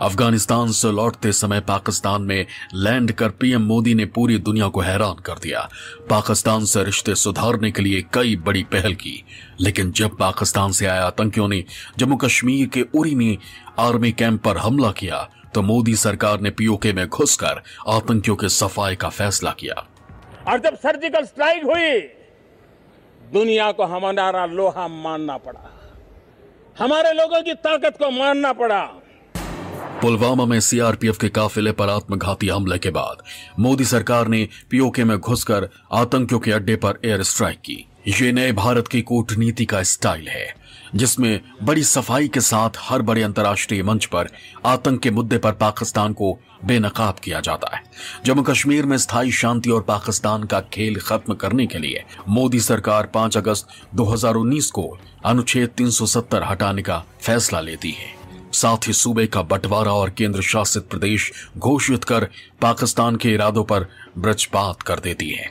अफ़गानिस्तान 0.01 0.71
से 0.71 0.91
लौटते 0.91 1.31
समय 1.31 1.59
पाकिस्तान 1.59 2.21
में 2.21 2.45
लैंड 2.73 3.11
कर 3.11 3.29
पीएम 3.29 3.61
मोदी 3.61 3.93
ने 3.93 4.05
पूरी 4.05 4.37
दुनिया 4.39 4.67
को 4.67 4.79
हैरान 4.79 5.21
कर 5.21 5.39
दिया। 5.39 5.67
पाकिस्तान 6.09 6.65
से 6.65 6.83
रिश्ते 6.83 7.15
सुधारने 7.15 7.71
के 7.71 7.81
लिए 7.81 8.01
कई 8.13 8.35
बड़ी 8.35 8.63
पहल 8.63 8.93
की। 8.93 9.23
लेकिन 9.59 9.91
जब 9.91 10.17
पाकिस्तान 10.17 10.71
से 10.71 10.85
आए 10.85 10.99
आतंकियों 10.99 11.47
ने 11.47 11.63
जम्मू 11.97 12.15
कश्मीर 12.15 12.67
के 12.67 12.85
उरी 12.95 13.15
में 13.15 13.37
आर्मी 13.79 14.11
कैंप 14.11 14.43
पर 14.43 14.57
हमला 14.57 14.91
किया 14.91 15.29
तो 15.53 15.61
मोदी 15.61 15.95
सरकार 15.95 16.41
ने 16.41 16.49
पीओके 16.49 16.93
में 16.93 17.07
घुसकर 17.07 17.61
आतंकियों 17.87 18.35
के 18.35 18.49
सफ़ाई 18.49 18.95
का 18.95 19.09
फैसला 19.09 19.51
किया। 19.51 19.75
और 20.47 20.59
जब 20.59 20.75
सर्जिकल 20.75 21.25
स्ट्राइक 21.25 21.63
हुई, 21.63 21.99
दुनिया 23.33 23.71
को 23.71 23.83
हमारा 23.85 24.45
लोहा 24.45 24.87
मानना 24.87 25.37
पड़ा। 25.37 25.69
हमारे 26.79 27.11
लोगों 27.13 27.41
की 27.41 27.53
ताकत 27.53 27.97
को 27.99 28.09
मानना 28.09 28.53
पड़ा। 28.53 28.81
पुलवामा 30.01 30.45
में 30.45 30.59
सीआरपीएफ 30.59 31.17
के 31.17 31.29
काफिले 31.29 31.71
पर 31.71 31.89
आत्मघाती 31.89 32.47
हमले 32.49 32.77
के 32.77 32.89
बाद 32.89 33.17
मोदी 33.59 33.85
सरकार 33.85 34.27
ने 34.27 34.47
पीओके 34.69 35.03
में 35.03 35.17
घुसकर 35.17 35.67
आतंकियों 35.93 36.39
के 36.39 36.51
अड्डे 36.51 36.75
पर 36.75 36.99
एयर 37.05 37.23
स्ट्राइक 37.23 37.57
की। 37.57 37.85
ये 38.07 38.31
नए 38.31 38.51
भारत 38.51 38.87
की 38.87 39.01
कूटनीति 39.01 39.65
का 39.65 39.81
स्टाइल 39.83 40.27
है, 40.27 40.55
जिसमें 40.95 41.39
बड़ी 41.63 41.83
सफ़ाई 41.83 42.27
के 42.27 42.41
साथ 42.41 42.77
हर 42.79 43.01
बड़े 43.01 43.23
अंतर्राष्ट्रीय 43.23 43.83
मंच 43.83 44.05
पर 44.05 44.29
आतंक 44.65 45.01
के 45.01 45.11
मुद्दे 45.11 45.37
पर 45.37 45.51
पाकिस्तान 45.51 46.13
को 46.13 46.37
बेनकाब 46.65 47.19
किया 47.23 47.39
जाता 47.39 47.75
है। 47.75 47.83
जम्मू 48.25 48.43
कश्मीर 48.43 48.85
में 48.85 48.97
स्थायी 48.97 49.31
शांति 49.31 49.69
और 49.69 49.81
पाकिस्तान 49.81 50.43
का 50.43 50.59
खेल 50.73 50.99
खत्म 50.99 51.33
करने 51.33 51.65
के 51.65 51.79
लिए 51.79 52.03
मोदी 52.29 52.59
सरकार 52.59 53.11
5 53.13 53.37
अगस्त 53.37 53.67
2019 53.95 54.71
को 54.71 54.87
अनुच्छेद 55.25 55.69
370 55.77 56.43
हटाने 56.43 56.81
का 56.81 57.03
फैसला 57.21 57.61
लेती 57.61 57.91
है। 57.91 58.20
साथ 58.53 58.87
ही 58.87 58.93
सूबे 58.93 59.25
का 59.27 59.41
बंटवारा 59.43 59.93
और 59.93 60.09
केंद्र 60.09 60.41
शासित 60.41 60.89
प्रदेश 60.89 61.31
घोषित 61.57 62.03
कर 62.03 62.27
पाकिस्तान 62.61 63.15
के 63.15 63.33
इरादों 63.33 63.63
पर 63.63 63.87
ब्रजपात 64.17 64.81
कर 64.81 64.99
देती 64.99 65.29
है। 65.29 65.49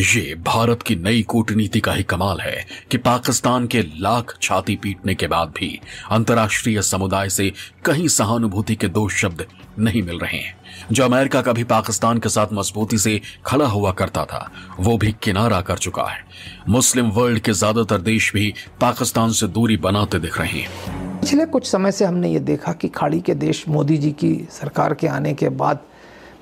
ये 0.00 0.34
भारत 0.44 0.82
की 0.82 0.94
नई 0.96 1.22
कूटनीति 1.22 1.80
का 1.80 1.92
ही 1.92 2.02
कमाल 2.02 2.40
है 2.40 2.66
कि 2.90 2.98
पाकिस्तान 2.98 3.66
के 3.66 3.82
लाख 4.00 4.34
छाती 4.42 4.76
पीटने 4.76 5.14
के 5.14 5.26
बाद 5.26 5.52
भी 5.58 5.68
अंतर्राष्ट्रीय 6.10 6.82
समुदाय 6.82 7.28
से 7.28 7.52
कहीं 7.84 8.08
सहानुभूति 8.08 8.74
के 8.74 8.88
दो 8.88 9.08
शब्द 9.08 9.46
नहीं 9.78 10.02
मिल 10.02 10.18
रहे 10.18 10.38
हैं। 10.38 10.56
जो 10.92 11.04
अमेरिका 11.04 11.42
का 11.42 11.52
भी 11.52 11.64
पाकिस्तान 11.64 12.18
के 12.18 12.28
साथ 12.28 12.52
मजबूती 12.52 12.98
से 12.98 13.20
खड़ा 13.46 13.66
हुआ 13.66 13.92
करता 13.92 14.24
था, 14.24 14.50
वो 14.80 14.96
भी 14.98 15.14
किनारा 15.22 15.60
कर 15.60 15.78
चुका 15.78 16.04
है। 16.04 16.24
मुस्लिम 16.68 17.10
वर्ल्ड 17.10 17.38
के 17.38 17.52
ज़्यादातर 17.52 18.00
देश 18.02 18.32
भी 18.34 18.52
पाकिस्तान 18.80 19.32
से 19.32 19.46
दूरी 19.48 19.76
बनाते 19.78 20.18
दिख 20.18 20.38
रहे 20.40 20.60
हैं। 20.60 21.05
पिछले 21.26 21.46
कुछ 21.46 21.70
समय 21.70 21.92
से 21.92 22.04
हमने 22.04 22.28
ये 22.28 22.38
देखा 22.38 22.72
कि 22.72 22.88
खाड़ी 22.88 23.20
के 23.20 23.34
देश 23.34 23.68
मोदी 23.68 23.96
जी 23.98 24.12
की 24.12 24.48
सरकार 24.50 24.94
के 24.94 25.06
आने 25.06 25.34
के 25.34 25.48
बाद 25.48 25.78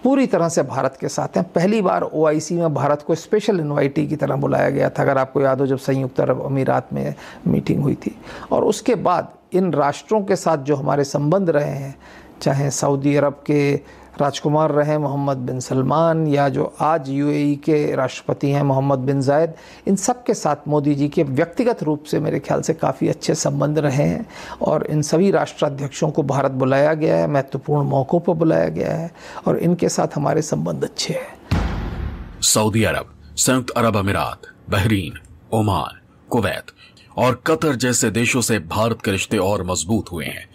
पूरी 0.03 0.27
तरह 0.27 0.49
से 0.49 0.63
भारत 0.63 0.99
के 1.01 1.09
साथ 1.09 1.37
हैं। 1.37 1.45
पहली 1.53 1.83
बार 1.83 2.03
ओआईसी 2.03 2.55
में 2.55 2.75
भारत 2.75 3.03
को 3.03 3.15
स्पेशल 3.15 3.61
इन्वाइटी 3.61 4.07
की 4.07 4.17
तरह 4.17 4.37
बुलाया 4.37 4.71
गया 4.71 4.91
था। 4.91 5.03
अगर 5.03 5.19
आपको 5.19 5.41
याद 5.41 5.61
हो, 5.61 5.67
जब 5.67 5.79
संयुक्त 5.79 6.21
अरब 6.21 6.43
अमीरात 6.43 6.93
में 6.93 7.15
मीटिंग 7.47 7.83
हुई 7.83 7.95
थी। 7.95 8.17
और 8.53 8.65
उसके 8.65 8.95
बाद 8.95 9.29
इन 9.53 9.73
राष्ट्रों 9.73 10.23
के 10.23 10.37
साथ 10.37 10.59
जो 10.59 10.77
हमारे 10.77 11.05
संबंध 11.05 11.51
रहे 11.51 11.71
हैं, 11.71 11.95
चाहे 12.43 12.71
सऊदी 12.71 13.17
अरब 13.17 13.43
के 13.47 13.81
राजकुमार 14.21 14.71
रहे 14.71 14.99
मोहम्मद 14.99 15.37
बिन 15.37 15.61
सलमान, 15.61 16.27
या 16.27 16.49
जो 16.49 16.65
आज 16.81 17.09
यूएई 17.09 17.55
के 17.57 17.95
राष्ट्रपति 17.95 18.51
हैं 18.51 18.63
मोहम्मद 18.63 18.99
बिन 18.99 19.21
जायद, 19.21 19.55
इन 19.89 19.97
सब 19.97 20.23
के 20.25 20.35
साथ 20.35 20.69
मोदी 20.69 20.95
जी 20.95 21.09
के 21.09 21.23
व्यक्तिगत 21.23 21.83
रूप 21.83 22.05
से 22.05 22.21
मेरे 22.21 22.39
ख्याल 22.41 22.63
से 22.63 22.75
काफ़ी 22.75 23.09
अच्छे 23.09 23.35
संबंध 23.35 23.79
रहे 23.79 24.05
हैं, 24.05 24.27
और 24.63 24.87
इन 24.87 25.03
सभी 25.03 25.31
राष्ट्राध्यक्षों 25.31 26.11
को 26.11 26.23
भारत 26.23 26.53
बुलाया 26.53 26.95
गया 26.95 27.17
है, 27.17 27.27
महत्वपूर्ण 27.27 27.89
मौक़ों 27.89 28.21
पर 28.21 28.33
बुलाया 28.35 28.69
गया 28.69 28.93
है, 28.93 29.11
और 29.47 29.59
इनके 29.59 29.89
साथ 29.89 30.09
हमारे 30.15 30.43
संबंध 30.43 30.85
अच्छे 30.85 31.15
हैं। 31.15 32.41
सऊदी 32.43 32.85
अरब, 32.85 33.15
संयुक्त 33.37 33.71
अरब 33.71 33.97
अमीरात, 33.97 34.41
बहरीन, 34.71 35.19
ओमान, 35.55 36.01
कुवैत 36.31 36.71
और 37.19 37.43
कतर 37.47 37.75
जैसे 37.77 38.11
देशों 38.11 38.41
से 38.41 38.59
भारत 38.59 39.03
के 39.05 39.11
रिश्ते 39.11 39.39
और 39.39 39.63
मज़बूत 39.67 40.13
हुए 40.13 40.25
हैं। 40.25 40.49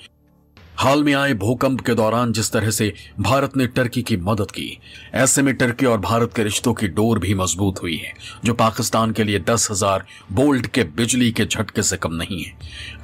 हाल 0.79 1.03
में 1.03 1.13
आए 1.13 1.33
भूकंप 1.33 1.81
के 1.81 1.93
दौरान 1.93 2.31
जिस 2.33 2.51
तरह 2.51 2.69
से 2.71 2.91
भारत 3.19 3.55
ने 3.57 3.65
टर्की 3.67 4.01
की 4.01 4.17
मदद 4.17 4.51
की, 4.51 4.77
ऐसे 5.13 5.41
में 5.41 5.53
टर्की 5.55 5.85
और 5.85 5.97
भारत 5.99 6.33
के 6.35 6.43
रिश्तों 6.43 6.73
की 6.73 6.87
डोर 6.89 7.19
भी 7.19 7.33
मज़बूत 7.33 7.81
हुई 7.83 7.95
है, 7.95 8.13
जो 8.45 8.53
पाकिस्तान 8.53 9.11
के 9.11 9.23
लिए 9.23 9.39
दस 9.39 9.67
हज़ार 9.71 10.05
बोल्ट 10.31 10.67
के 10.67 10.83
बिजली 10.93 11.31
के 11.31 11.45
झटके 11.45 11.83
से 11.83 11.97
कम 11.97 12.13
नहीं 12.13 12.41
है। 12.43 12.53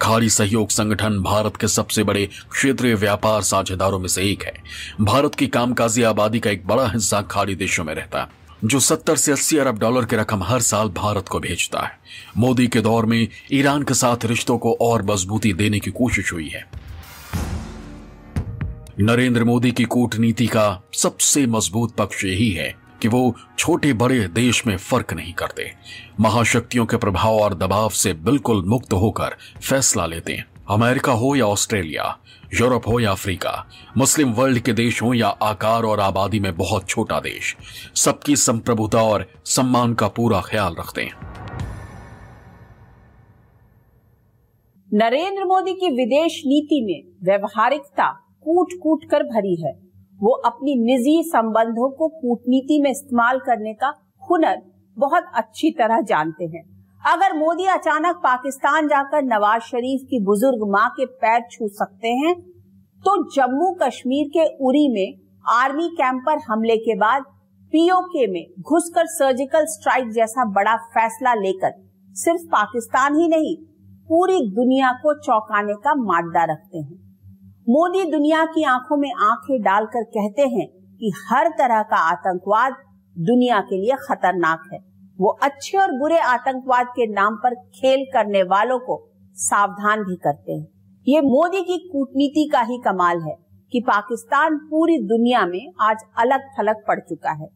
खाड़ी 0.02 0.30
सहयोग 0.30 0.70
संगठन 0.70 1.20
भारत 1.24 1.58
के 1.58 1.68
सबसे 1.68 2.04
बड़े 2.04 2.26
क्षेत्रीय 2.52 2.96
व्यापार 2.96 3.42
साझेदारों 3.42 4.00
में 4.00 4.08
से 4.08 4.24
एक 4.24 4.44
है। 4.44 4.54
भारत 5.02 5.36
की 5.36 5.48
कामकाजी 5.48 6.04
आबादी 6.04 6.40
का 6.40 6.50
एक 6.50 6.66
बड़ा 6.68 6.88
हिस्सा 6.88 7.22
खाड़ी 7.24 7.56
देशों 7.56 7.84
में 7.84 7.94
रहता 7.94 8.22
है, 8.22 8.28
जो 8.64 8.80
70 8.82 9.16
से 9.16 9.32
80 9.32 9.58
अरब 9.58 9.80
डॉलर 9.80 10.06
की 10.06 10.16
रकम 10.16 10.44
हर 10.44 10.62
साल 10.62 10.90
भारत 10.94 11.28
को 11.28 11.40
भेजता 11.40 11.86
है। 11.86 11.98
मोदी 12.38 12.68
के 12.68 12.82
दौर 12.82 13.06
में 13.06 13.28
ईरान 13.52 13.84
के 13.84 13.94
साथ 13.96 14.26
रिश्तों 14.26 14.58
को 14.58 14.78
और 14.82 15.04
मजबूती 15.04 15.54
देने 15.56 15.80
की 15.80 15.92
कोशिश 15.94 16.34
हुई 16.34 16.48
है। 16.48 16.66
नरेंद्र 19.00 19.44
मोदी 19.44 19.72
की 19.72 19.84
कूटनीति 19.84 20.48
का 20.48 20.82
सबसे 20.94 21.46
मज़बूत 21.48 21.96
पक्ष 21.96 22.24
यही 22.26 22.50
है 22.52 22.76
कि 23.02 23.08
वो 23.08 23.36
छोटे 23.60 23.94
बड़े 23.94 24.28
देश 24.28 24.68
में 24.68 24.78
फ़र्क 24.78 25.14
नहीं 25.14 25.34
करते। 25.34 25.72
महाशक्तियों 26.20 26.86
के 26.86 26.98
प्रभाव 26.98 27.36
और 27.36 27.54
दबाव 27.54 27.90
से 27.90 28.14
बिल्कुल 28.14 28.64
मुक्त 28.66 28.94
होकर 28.94 29.36
फैसला 29.70 30.06
लेते 30.06 30.34
हैं। 30.34 30.46
अमेरिका 30.70 31.12
हो 31.12 31.36
या 31.36 31.46
ऑस्ट्रेलिया, 31.46 32.18
यूरोप 32.54 32.88
हो 32.88 33.00
या 33.00 33.12
अफ्रीका, 33.12 33.68
मुस्लिम 33.98 34.32
वर्ल्ड 34.32 34.60
के 34.60 34.74
देश 34.74 35.02
हो 35.02 35.14
या 35.14 35.28
आकार 35.28 35.84
और 35.84 36.00
आबादी 36.00 36.40
में 36.40 36.56
बहुत 36.56 36.90
छोटा 36.90 37.20
देश, 37.20 37.56
सबकी 37.96 38.36
संप्रभुता 38.36 39.04
और 39.04 39.30
सम्मान 39.46 39.94
का 39.94 40.08
पूरा 40.08 40.42
ख्याल 40.42 40.76
रखते 40.80 41.04
हैं। 41.04 41.14
नरेंद्र 44.94 45.46
मोदी 45.46 45.74
की 45.74 45.90
विदेश 45.90 46.42
नीति 46.46 46.86
में 46.86 47.26
व्यवहारिकता 47.26 48.22
कूट 48.46 48.74
कूट 48.84 49.10
कर 49.12 49.24
भरी 49.26 49.56
है। 49.62 49.74
वो 50.20 50.32
अपनी 50.46 50.76
निजी 50.84 51.22
संबंधों 51.26 51.90
को 51.92 52.08
कूटनीति 52.12 52.80
में 52.82 52.90
इस्तेमाल 52.92 53.40
करने 53.40 53.74
का 53.74 53.94
हुनर 54.24 54.62
बहुत 54.98 55.26
अच्छी 55.36 55.72
तरह 55.72 56.02
जानते 56.04 56.46
हैं। 56.46 56.64
अगर 57.04 57.38
मोदी 57.38 57.66
अचानक 57.70 58.16
पाकिस्तान 58.24 58.88
जाकर 58.88 59.24
नवाज़ 59.26 59.62
शरीफ 59.64 60.08
की 60.10 60.24
बुज़ुर्ग 60.26 60.68
माँ 60.72 60.90
के 60.90 61.06
पैर 61.06 61.42
छू 61.52 61.68
सकते 61.74 62.08
हैं 62.18 62.34
तो 63.04 63.16
जम्मू 63.32 63.72
कश्मीर 63.82 64.28
के 64.30 64.46
उरी 64.66 64.88
में 64.90 65.20
आर्मी 65.54 65.88
कैंप 65.98 66.22
पर 66.26 66.40
हमले 66.48 66.78
के 66.80 66.96
बाद 66.98 67.24
पीओके 67.74 68.26
में 68.28 68.44
घुसकर 68.62 69.06
सर्जिकल 69.10 69.66
स्ट्राइक 69.68 70.12
जैसा 70.12 70.46
बड़ा 70.52 70.76
फैसला 70.90 71.34
लेकर 71.36 71.74
सिर्फ़ 72.16 72.46
पाकिस्तान 72.50 73.16
ही 73.16 73.28
नहीं, 73.28 73.56
पूरी 74.10 74.40
दुनिया 74.52 74.92
को 74.94 75.14
चौंकाने 75.20 75.74
का 75.84 75.96
मादा 75.96 76.44
रखते 76.44 76.78
हैं। 76.78 77.05
मोदी 77.70 78.04
दुनिया 78.12 78.46
की 78.46 78.64
आँखों 78.64 78.98
में 78.98 79.12
आँखें 79.22 79.62
डालकर 79.62 80.04
कहते 80.04 80.42
हैं 80.42 80.68
कि 80.98 81.12
हर 81.30 81.48
तरह 81.48 81.82
का 81.82 81.98
आतंकवाद 81.98 82.76
दुनिया 83.18 83.60
के 83.60 83.78
लिए 83.78 83.96
खतरनाक 83.96 84.70
है। 84.74 84.80
वो 85.20 85.30
अच्छे 85.44 85.78
और 85.78 85.92
बुरे 85.92 86.18
आतंकवाद 86.18 86.86
के 86.86 87.08
नाम 87.08 87.36
पर 87.36 87.56
खेल 87.56 88.06
करने 88.14 88.44
वालों 88.44 88.80
को 88.80 89.10
सावधान 89.34 90.04
भी 90.04 90.16
करते 90.16 90.54
हैं। 90.54 90.68
ये 91.08 91.22
मोदी 91.22 91.62
की 91.62 91.78
कूटनीति 91.92 92.50
का 92.54 92.62
ही 92.62 92.78
कमाल 92.78 93.22
है 93.22 93.36
कि 93.72 93.80
पाकिस्तान 93.80 94.58
पूरी 94.58 94.98
दुनिया 94.98 95.46
में 95.46 95.72
आज 95.82 95.98
अलग 96.18 96.48
थलग 96.60 96.76
पड़ 96.88 97.00
चुका 97.00 97.32
है। 97.32 97.48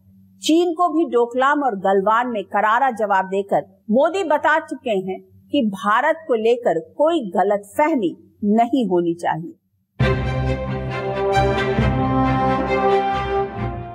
चीन 0.41 0.73
को 0.73 0.89
भी 0.89 1.05
डोकलाम 1.05 1.63
और 1.63 1.75
गलवान 1.75 2.27
में 2.27 2.43
करारा 2.43 2.91
जवाब 2.91 3.25
देकर 3.25 3.61
मोदी 3.91 4.23
बता 4.23 4.59
चुके 4.59 4.97
हैं 5.11 5.21
कि 5.51 5.65
भारत 5.69 6.25
को 6.27 6.33
लेकर 6.33 6.79
कोई 6.79 7.31
गलत 7.31 7.71
फहमी 7.77 8.15
नहीं 8.43 8.87
होनी 8.87 9.13
चाहिए। 9.13 9.58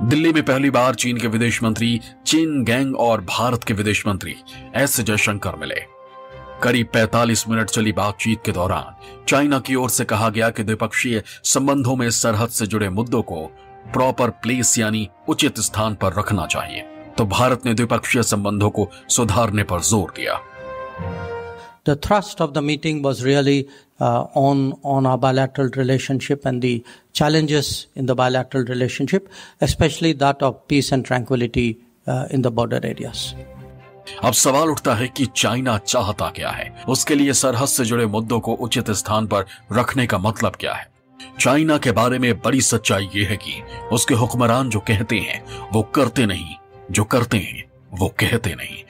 दिल्ली 0.03 0.33
में 0.33 0.45
पहली 0.45 0.71
बार 0.71 0.95
चीन 0.95 1.17
के 1.17 1.27
विदेश 1.27 1.63
मंत्री 1.63 2.01
चीन 2.27 2.65
गैंग 2.65 2.97
और 2.97 3.21
भारत 3.21 3.65
के 3.65 3.75
विदेश 3.75 4.07
मंत्री 4.07 4.37
एस 4.75 5.01
जयशंकर 5.01 5.57
मिले। 5.57 5.95
करीब 6.63 6.89
45 6.95 7.49
मिनट 7.49 7.71
चली 7.71 7.93
बातचीत 7.93 8.43
के 8.45 8.53
दौरान 8.53 9.25
चाइना 9.29 9.59
की 9.59 9.75
ओर 9.75 9.91
से 9.91 10.05
कहा 10.05 10.29
गया 10.29 10.51
कि 10.51 10.63
द्विपक्षीय 10.63 11.23
संबंधों 11.45 11.97
में 11.97 12.11
सरहद 12.11 12.49
से 12.49 12.67
जुड़े 12.67 12.89
मुद्दों 12.89 13.23
को 13.23 13.47
प्रॉपर 13.93 14.31
प्लेस 14.31 14.79
यानी 14.79 15.09
उचित 15.29 15.61
स्थान 15.61 15.95
पर 15.95 16.13
रखना 16.13 16.47
चाहिए। 16.47 16.81
तो 17.19 17.25
भारत 17.27 17.67
ने 17.67 17.75
द्विपक्षीय 17.75 18.23
संबंधों 18.23 18.71
को 18.71 18.91
सुधारने 19.09 19.63
पर 19.63 19.81
ज़ोर 19.81 20.13
दिया। 20.17 20.41
Thrust 21.89 22.41
of 22.41 22.53
the 22.53 22.63
meeting 22.63 23.03
was 23.05 23.21
really 23.27 23.59
uh, 23.63 23.69
on 24.01 24.75
on 24.85 25.07
our 25.07 25.19
bilateral 25.19 25.69
relationship 25.77 26.45
and 26.45 26.63
the 26.63 26.85
challenges 27.13 27.87
in 27.95 28.07
the 28.07 28.15
bilateral 28.15 28.65
relationship, 28.65 29.29
especially 29.61 30.13
that 30.15 30.43
of 30.43 30.67
peace 30.69 30.93
and 30.93 31.05
tranquility 31.05 31.79
uh, 32.07 32.27
in 32.31 32.43
the 32.43 32.51
border 32.51 32.81
areas. 32.85 33.35
अब 34.25 34.33
सवाल 34.33 34.71
उठता 34.71 34.95
है 34.95 35.07
कि 35.09 35.27
चाइना 35.37 35.77
चाहता 35.79 36.29
क्या 36.31 36.51
है 36.51 36.73
उसके 36.89 37.15
लिए 37.15 37.33
सरहद 37.33 37.69
से 37.69 37.85
जुड़े 37.85 38.07
मुद्दों 38.07 38.41
को 38.41 38.55
उचित 38.67 38.91
स्थान 39.01 39.27
पर 39.27 39.47
रखने 39.73 40.07
का 40.07 40.19
मतलब 40.19 40.57
क्या 40.61 40.73
है 40.73 40.93
चाइना 41.41 41.79
के 41.79 41.93
बारे 41.93 42.19
में 42.19 42.33
बड़ी 42.41 42.61
सच्चाई 42.61 43.09
यह 43.15 43.29
है 43.29 43.37
कि 43.37 43.63
उसके 43.93 44.15
हुक्मरान 44.15 44.71
जो 44.71 44.81
कहते 44.89 45.19
हैं 45.19 45.43
वो 45.73 45.83
करते 45.95 46.27
नहीं 46.27 46.55
जो 46.91 47.05
करते 47.05 47.39
हैं 47.39 47.65
वो 47.99 48.09
कहते 48.21 48.55
नहीं 48.55 48.83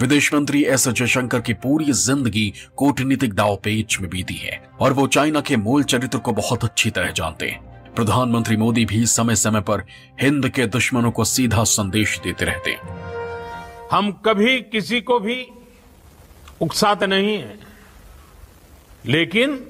विदेश 0.00 0.32
मंत्री 0.34 0.62
एस 0.64 0.86
जयशंकर 0.88 1.40
की 1.40 1.54
पूरी 1.54 1.92
ज़िंदगी 1.92 2.52
कूटनीतिक 2.76 3.32
दाव 3.34 3.54
पेच 3.56 3.98
में 4.00 4.08
बीती 4.10 4.34
है, 4.34 4.60
और 4.80 4.92
वो 4.92 5.06
चाइना 5.06 5.40
के 5.40 5.56
मूल 5.56 5.82
चरित्र 5.84 6.18
को 6.18 6.32
बहुत 6.32 6.64
अच्छी 6.64 6.90
तरह 6.90 7.10
जानते 7.10 7.48
हैं। 7.48 7.94
प्रधानमंत्री 7.94 8.56
मोदी 8.56 8.84
भी 8.84 9.04
समय 9.06 9.36
समय 9.36 9.60
पर 9.60 9.84
हिंद 10.20 10.48
के 10.48 10.66
दुश्मनों 10.68 11.10
को 11.10 11.24
सीधा 11.24 11.64
संदेश 11.66 12.18
देते 12.24 12.44
रहते 12.44 12.76
हम 13.92 14.10
कभी 14.24 14.60
किसी 14.62 15.00
को 15.00 15.18
भी 15.20 15.46
उकसाते 16.60 17.06
नहीं 17.06 17.36
है, 17.36 17.58
लेकिन 19.06 19.60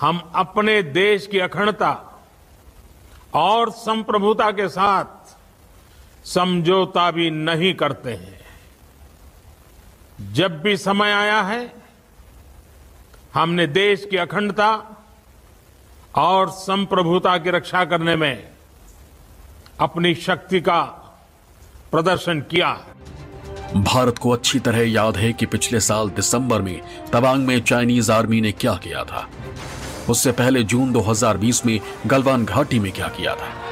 हम 0.00 0.18
अपने 0.34 0.82
देश 0.82 1.26
की 1.26 1.38
अखंडता 1.40 1.92
और 3.34 3.70
संप्रभुता 3.72 4.50
के 4.52 4.68
साथ 4.68 5.36
समझौता 6.26 7.10
भी 7.10 7.30
नहीं 7.30 7.72
करते 7.74 8.10
हैं। 8.12 8.35
जब 10.20 10.62
भी 10.62 10.76
समय 10.76 11.12
आया 11.12 11.42
है, 11.42 11.74
हमने 13.34 13.66
देश 13.66 14.08
की 14.10 14.16
अखंडता 14.16 14.96
और 16.14 16.50
संप्रभुता 16.50 17.38
की 17.38 17.50
रक्षा 17.50 17.84
करने 17.84 18.16
में 18.16 18.48
अपनी 19.80 20.14
शक्ति 20.14 20.60
का 20.60 20.82
प्रदर्शन 21.92 22.40
किया 22.40 22.68
है। 22.68 22.96
भारत 23.82 24.18
को 24.18 24.30
अच्छी 24.30 24.58
तरह 24.58 24.90
याद 24.90 25.16
है 25.16 25.32
कि 25.32 25.46
पिछले 25.46 25.80
साल 25.80 26.10
दिसंबर 26.10 26.62
में 26.62 27.06
तवांग 27.12 27.46
में 27.46 27.60
चाइनीज़ 27.60 28.12
आर्मी 28.12 28.40
ने 28.40 28.52
क्या 28.52 28.74
किया 28.74 29.04
था। 29.04 29.28
उससे 30.08 30.32
पहले 30.32 30.62
जून 30.62 30.92
2020 30.92 31.66
में 31.66 31.80
गलवान 32.06 32.44
घाटी 32.44 32.78
में 32.78 32.92
क्या 32.92 33.08
किया 33.08 33.34
था। 33.34 33.65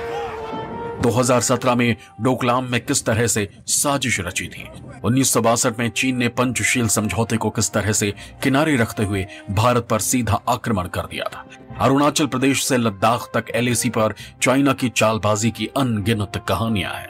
2017 1.05 1.75
में 1.75 1.97
डोकलाम 2.21 2.65
में 2.65 2.81
किस 2.81 3.05
तरह 3.05 3.27
से 3.27 3.49
साजिश 3.67 4.21
रची 4.21 4.47
थी? 4.47 4.69
उन्नीस 5.05 5.37
में 5.79 5.89
चीन 5.91 6.17
ने 6.17 6.29
पंचशील 6.29 6.87
समझौते 6.89 7.37
को 7.37 7.51
किस 7.51 7.73
तरह 7.73 7.93
से 7.93 8.13
किनारे 8.43 8.77
रखते 8.77 9.05
हुए 9.05 9.27
भारत 9.51 9.87
पर 9.91 9.99
सीधा 9.99 10.41
आक्रमण 10.49 10.87
कर 10.87 11.01
दिया 11.01 11.25
था? 11.25 11.47
अरुणाचल 11.81 12.27
प्रदेश 12.27 12.65
से 12.65 12.77
लद्दाख 12.77 13.31
तक 13.35 13.51
एलएसी 13.55 13.91
पर 13.91 14.15
चाइना 14.43 14.73
की 14.73 14.89
चालबाजी 14.89 15.51
की 15.51 15.67
अनगिनत 15.67 16.33
कहानियाँ 16.49 16.93
हैं। 16.93 17.09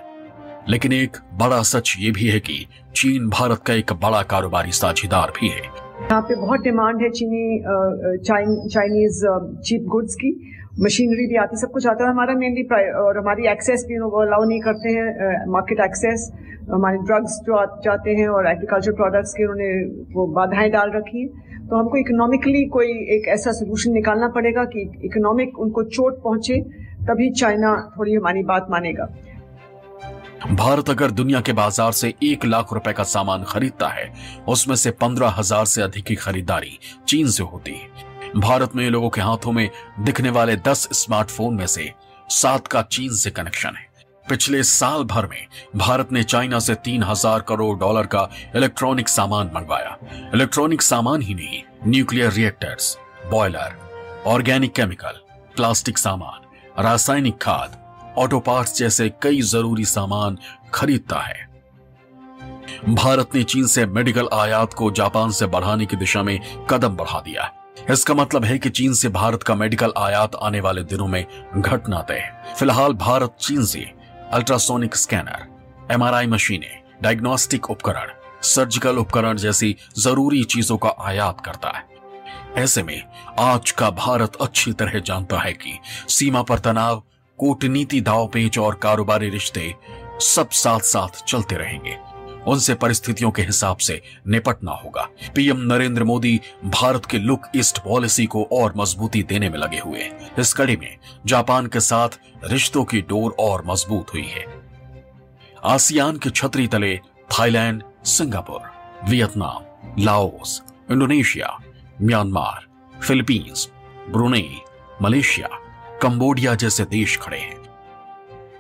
लेकिन 0.69 0.93
एक 0.93 1.17
बड़ा 1.33 1.63
सच 1.63 1.97
ये 1.99 2.11
भी 2.11 2.29
है 2.29 2.41
कि 2.41 2.67
चीन 2.97 3.29
भारत 3.29 3.63
का 3.67 3.75
एक 3.75 3.93
बड़ा 3.93 4.23
कारोबारी 4.23 4.73
साझेदार 4.73 5.31
भी 5.31 5.49
है। 5.49 5.63
यहाँ 6.03 6.23
पे 6.23 6.35
बहुत 6.35 6.61
डिमांड 6.61 7.03
है 7.03 7.11
चीनी 7.11 7.63
चाइनीज़ 8.69 9.27
चीप 9.63 9.83
गुड्स 9.83 10.15
की। 10.15 10.51
मशीनरी 10.77 11.27
भी 11.27 11.37
आती, 11.37 11.57
सब 11.57 11.71
कुछ 11.71 11.87
आता 11.87 12.05
है। 12.05 12.11
हमारा 12.11 12.35
मेनली 12.35 12.63
और 12.99 13.19
हमारी 13.19 13.47
एक्सेस 13.49 13.85
भी 13.89 13.99
वो 13.99 14.21
अलाउ 14.23 14.45
नहीं 14.45 14.61
करते 14.61 14.91
हैं 14.91 15.47
मार्केट 15.49 15.81
एक्सेस 15.81 16.31
हमारे 16.71 16.99
ड्रग्स 16.99 17.39
जो 17.47 17.65
जाते 17.85 18.15
हैं 18.15 18.29
और 18.29 18.47
एग्रीकल्चर 18.49 18.93
प्रोडक्ट्स 18.93 19.35
की 19.35 19.45
उन्होंने 19.45 19.69
वो 20.15 20.27
बाधाएँ 20.35 20.71
डाल 20.71 20.91
रखी 20.91 21.21
हैं। 21.21 21.69
तो 21.69 21.77
हमको 21.77 21.97
इकोनॉमिकली 21.97 22.65
कोई 22.69 22.93
एक 23.17 23.29
ऐसा 23.29 23.53
सोल्यूशन 23.53 23.93
निकालना 23.93 24.29
पड़ेगा 24.29 24.65
कि 24.65 24.81
इकोनॉमिक 25.05 25.59
उनको 25.59 25.83
चोट 25.85 26.23
पहुँचे, 26.23 26.61
तभी 27.07 27.31
चाइना 27.33 27.75
थोड़ी 27.99 28.15
हमारी 28.15 28.43
बात 28.43 28.67
मानेगा। 28.71 29.09
भारत 30.53 30.91
अगर 30.91 31.11
दुनिया 31.13 31.41
के 31.41 31.53
बाज़ार 31.53 31.93
से 31.93 32.13
एक 32.23 32.45
लाख 32.45 32.73
रुपए 32.73 32.93
का 32.93 33.03
सामान 33.05 33.45
खरीदता 33.49 33.89
है, 33.89 34.11
उसमें 34.49 34.75
से 34.77 34.91
पंद्रह 35.01 35.35
हज़ार 35.39 35.65
से 35.67 35.83
अधिक 35.83 36.05
की 36.05 36.15
खरीदारी 36.17 36.79
चीन 37.09 37.29
से 37.29 37.43
होती 37.45 37.73
है। 37.73 38.13
भारत 38.37 38.75
में 38.77 38.89
लोगों 38.91 39.09
के 39.11 39.21
हाथों 39.21 39.53
में 39.53 39.69
दिखने 40.01 40.31
वाले 40.31 40.57
दस 40.57 40.89
स्मार्टफ़ोन 40.93 41.55
में 41.55 41.67
से 41.67 41.93
सात 42.29 42.67
का 42.67 42.83
चीन 42.83 43.13
से 43.15 43.31
कनेक्शन 43.31 43.77
है। 43.77 43.87
पिछले 44.29 44.63
साल 44.63 45.05
भर 45.05 45.27
में 45.27 45.47
भारत 45.77 46.13
ने 46.13 46.23
चाइना 46.23 46.59
से 46.59 46.75
तीन 46.75 47.03
हज़ार 47.03 47.41
करोड़ 47.41 47.79
डॉलर 47.79 48.07
का 48.07 48.29
इलेक्ट्रॉनिक 48.57 49.09
सामान 49.09 49.51
मंगवाया। 49.55 49.97
इलेक्ट्रॉनिक 50.35 50.83
सामान 50.83 51.23
ही 51.23 51.35
नहीं 51.35 51.63
nuclear 51.87 52.33
reactors 52.33 52.97
boiler 53.31 53.77
organic 54.27 54.75
chemical 54.75 55.21
plastic 55.57 55.99
सामान, 55.99 56.41
रासायनिक 56.85 57.41
खाद 57.43 57.81
ऑटो 58.19 58.39
पार्ट्स 58.41 58.79
जैसे 58.79 59.13
कई 59.23 59.41
ज़रूरी 59.43 59.85
सामान 59.85 60.39
खरीदता 60.75 61.21
है। 61.21 61.49
भारत 62.89 63.35
ने 63.35 63.43
चीन 63.43 63.67
से 63.67 63.87
मेडिकल 63.87 64.29
आयात 64.33 64.75
को 64.75 64.91
जापान 64.91 65.31
से 65.31 65.47
बढ़ाने 65.47 65.87
की 65.87 65.97
दिशा 65.97 66.23
में 66.23 66.39
कदम 66.71 66.97
बढ़ा 66.97 67.21
दिया। 67.21 67.43
है 67.43 67.64
इसका 67.91 68.15
मतलब 68.15 68.45
है 68.45 68.59
कि 68.59 68.71
चीन 68.71 68.93
से 68.95 69.09
भारत 69.09 69.43
का 69.43 69.55
मेडिकल 69.55 69.93
आयात 69.99 70.35
आने 70.35 70.61
वाले 70.61 70.83
दिनों 70.83 71.07
में 71.07 71.25
घटना 71.57 72.01
तय 72.03 72.23
फ़िलहाल 72.59 72.93
भारत 72.93 73.37
चीन 73.41 73.65
से 73.65 73.81
अल्ट्रासोनिक 74.33 74.97
स्कैनर, 74.97 75.47
एमआरआई 75.93 76.27
मशीनें, 76.27 76.83
डायग्नोस्टिक 77.03 77.71
उपकरण, 77.71 78.11
सर्जिकल 78.43 78.99
उपकरण 78.99 79.37
जैसी 79.37 79.75
ज़रूरी 79.99 80.43
चीज़ों 80.45 80.77
का 80.77 80.95
आयात 81.01 81.41
करता 81.41 81.77
है। 81.77 82.63
ऐसे 82.63 82.83
में 82.83 83.03
आज 83.39 83.71
का 83.71 83.91
भारत 83.91 84.37
अच्छी 84.41 84.73
तरह 84.73 84.99
जानता 84.99 85.41
है 85.41 85.53
कि 85.53 85.79
सीमा 86.09 86.43
पर 86.43 86.59
तनाव, 86.59 87.03
कूटनीति 87.39 88.01
दाव 88.01 88.27
पेच 88.27 88.59
और 88.59 88.75
कारोबारी 88.75 89.29
रिश्ते 89.29 89.75
सब 90.23 90.51
साथ 90.55 90.81
साथ 90.87 91.25
चलते 91.25 91.57
रहेंगे। 91.57 91.97
उनसे 92.49 92.75
परिस्थितियों 92.75 93.31
के 93.31 93.43
हिसाब 93.43 93.77
से 93.77 94.03
निपटना 94.29 94.73
होगा। 94.73 95.09
पीएम 95.37 95.61
नरेंद्र 95.73 96.05
मोदी 96.05 96.41
भारत 96.65 97.07
के 97.07 97.19
लुक 97.19 97.47
ईस्ट 97.57 97.79
पॉलिसी 97.79 98.27
को 98.27 98.49
और 98.53 98.75
मजबूती 98.77 99.23
देने 99.23 99.49
में 99.49 99.59
लगे 99.59 99.79
हुए। 99.79 100.11
इस 100.39 100.53
कड़ी 100.53 100.77
में 100.77 100.97
जापान 101.27 101.67
के 101.67 101.81
साथ 101.81 102.09
रिश्तों 102.45 102.85
की 102.85 103.01
डोर 103.01 103.37
और 103.39 103.65
मज़बूत 103.67 104.15
हुई 104.15 104.27
है। 104.27 104.47
आसियान 105.65 106.17
के 106.17 106.31
छतरी 106.31 106.67
तले 106.67 107.01
Thailand, 107.31 107.83
Singapore, 108.05 108.61
Vietnam, 109.11 109.63
Laos, 109.99 110.63
Indonesia, 110.91 111.59
Myanmar, 112.03 112.67
Philippines, 113.01 113.71
Brunei, 114.11 114.61
Malaysia, 115.03 115.49
Cambodia 116.03 116.55
जैसे 116.55 116.85
देश 116.85 117.17
खड़े 117.17 117.39
हैं। 117.39 117.64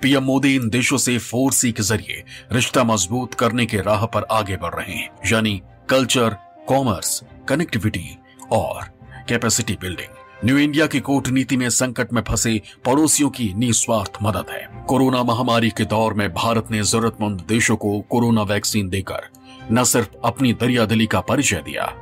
पीएम 0.05 0.23
मोदी 0.23 0.55
इन 0.55 0.69
देशों 0.69 0.97
से 0.99 1.17
फोर 1.19 1.53
सी 1.53 1.71
के 1.73 1.83
ज़रिए 1.83 2.23
रिश्ता 2.53 2.83
मज़बूत 2.85 3.35
करने 3.35 3.64
के 3.67 3.77
राह 3.83 4.05
पर 4.07 4.25
आगे 4.33 4.57
बढ़ 4.57 4.75
रहे 4.75 4.95
हैं, 4.95 5.09
यानी 5.27 5.61
कल्चर, 5.90 6.37
कॉमर्स, 6.69 7.23
कनेक्टिविटी 7.49 8.19
और 8.53 8.83
कैपेसिटी 9.29 9.77
बिल्डिंग। 9.81 10.45
न्यू 10.45 10.59
इंडिया 10.59 10.87
की 10.87 11.01
कूटनीति 11.01 11.57
में 11.57 11.69
संकट 11.71 12.12
में 12.12 12.23
फंसे 12.23 12.61
पड़ोसियों 12.85 13.31
की 13.31 13.53
निस्वार्थ 13.57 14.19
मदद 14.23 14.51
है। 14.51 14.69
कोरोना 14.88 15.23
महामारी 15.23 15.71
के 15.71 15.85
दौर 15.87 16.14
में 16.14 16.29
भारत 16.35 16.71
ने 16.71 16.83
जरूरतमंद 16.83 17.45
देशों 17.49 17.77
को 17.77 18.01
कोरोना 18.11 18.43
वैक्सीन 18.45 18.88
देकर 18.88 19.29
न 19.73 19.85
सिर्फ़ 19.87 20.17
अपनी 20.25 20.53
दरियादिली 20.55 21.07
का 21.07 21.21
परिचय 21.23 21.62
दिया, 21.64 21.93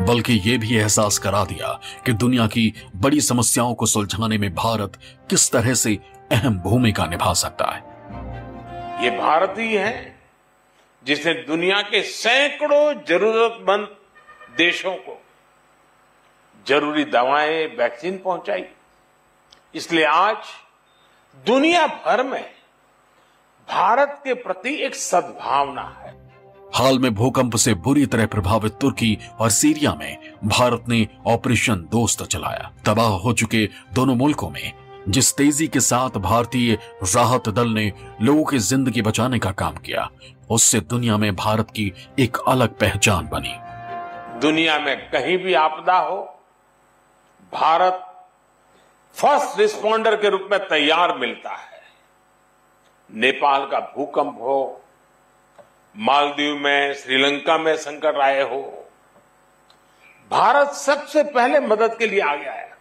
बल्कि 0.00 0.40
ये 0.44 0.56
भी 0.58 0.74
एहसास 0.76 1.18
करा 1.18 1.44
दिया 1.44 1.78
कि 2.06 2.12
दुनिया 2.14 2.46
की 2.46 2.72
बड़ी 2.96 3.20
समस्याओं 3.22 3.74
को 3.74 3.86
सुलझाने 3.86 4.38
में 4.38 4.52
भारत 4.54 4.92
किस 5.30 5.50
तरह 5.52 5.74
से 5.74 5.98
अहम 6.32 6.58
भूमिका 6.58 7.06
निभा 7.06 7.32
सकता 7.34 7.70
है। 7.70 7.80
ये 9.04 9.10
भारत 9.18 9.54
ही 9.58 9.74
है 9.74 9.92
जिसने 11.04 11.32
दुनिया 11.34 11.80
के 11.82 12.02
सैकड़ों 12.02 12.92
जरूरतमंद 13.08 13.88
देशों 14.58 14.94
को 14.96 15.20
ज़रूरी 16.66 17.04
दवाएँ 17.04 17.66
वैक्सीन 17.76 18.18
पहुंचाई। 18.18 18.64
इसलिए 19.74 20.04
आज 20.04 20.36
दुनिया 21.46 21.86
भर 21.86 22.22
में 22.22 22.44
भारत 23.68 24.20
के 24.24 24.34
प्रति 24.34 24.74
एक 24.84 24.94
सद्भावना 24.94 25.82
है। 26.00 26.10
हाल 26.74 26.98
में 26.98 27.14
भूकंप 27.14 27.56
से 27.56 27.74
बुरी 27.74 28.06
तरह 28.06 28.26
प्रभावित 28.26 28.72
तुर्की 28.72 29.18
और 29.40 29.50
सीरिया 29.50 29.94
में 29.94 30.18
भारत 30.44 30.84
ने 30.88 31.06
ऑपरेशन 31.26 31.88
दोस्त 31.92 32.22
चलाया। 32.24 32.70
तबाह 32.86 33.16
हो 33.18 33.32
चुके 33.32 33.68
दोनों 33.92 34.14
मुल्कों 34.14 34.50
में 34.50 34.72
जिस 35.08 35.32
तेज़ी 35.36 35.66
के 35.68 35.80
साथ 35.80 36.16
भारतीय 36.20 36.74
राहत 37.04 37.48
दल 37.48 37.68
ने 37.68 37.92
लोगों 38.22 38.44
की 38.44 38.58
ज़िंदगी 38.58 39.02
बचाने 39.02 39.38
का 39.38 39.50
काम 39.52 39.76
किया, 39.76 40.08
उससे 40.50 40.80
दुनिया 40.82 41.16
में 41.16 41.34
भारत 41.36 41.70
की 41.70 41.92
एक 42.18 42.36
अलग 42.48 42.78
पहचान 42.78 43.28
बनी। 43.28 43.54
दुनिया 44.40 44.78
में 44.78 45.10
कहीं 45.10 45.36
भी 45.38 45.54
आपदा 45.54 45.98
हो, 45.98 46.18
भारत 47.52 48.08
फ़र्स्ट 49.16 49.58
रिस्पॉन्डर 49.60 50.16
के 50.16 50.28
रूप 50.30 50.48
में 50.50 50.58
तैयार 50.60 51.16
मिलता 51.18 51.50
है। 51.50 51.80
नेपाल 53.10 53.66
का 53.66 53.80
भूकंप 53.96 54.38
हो, 54.40 54.82
मालदीव 55.98 56.56
में, 56.56 56.94
श्रीलंका 56.94 57.56
में 57.58 57.76
संकट 57.76 58.16
आए 58.18 58.42
हो, 58.42 58.62
भारत 60.30 60.72
सबसे 60.74 61.22
पहले 61.24 61.60
मदद 61.60 61.96
के 61.98 62.06
लिए 62.06 62.20
आ 62.20 62.34
गया 62.36 62.52
था 62.52 62.71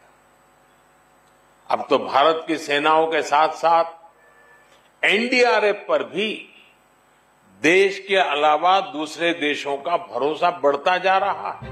अब 1.72 1.86
तो 1.90 1.98
भारत 1.98 2.44
की 2.48 2.58
सेनाओं 2.58 3.06
के 3.08 3.22
साथ 3.22 3.50
साथ 3.50 5.06
एनडीआरएफ 5.06 5.86
पर 5.90 6.04
भी 6.04 6.28
देश 7.62 8.00
के 8.08 8.16
अलावा 8.16 8.80
दूसरे 8.80 9.32
देशों 9.34 9.78
का 9.78 9.98
भरोसा 9.98 10.50
बढ़ता 10.64 10.98
जा 10.98 11.18
रहा 11.18 11.52
है। 11.64 11.70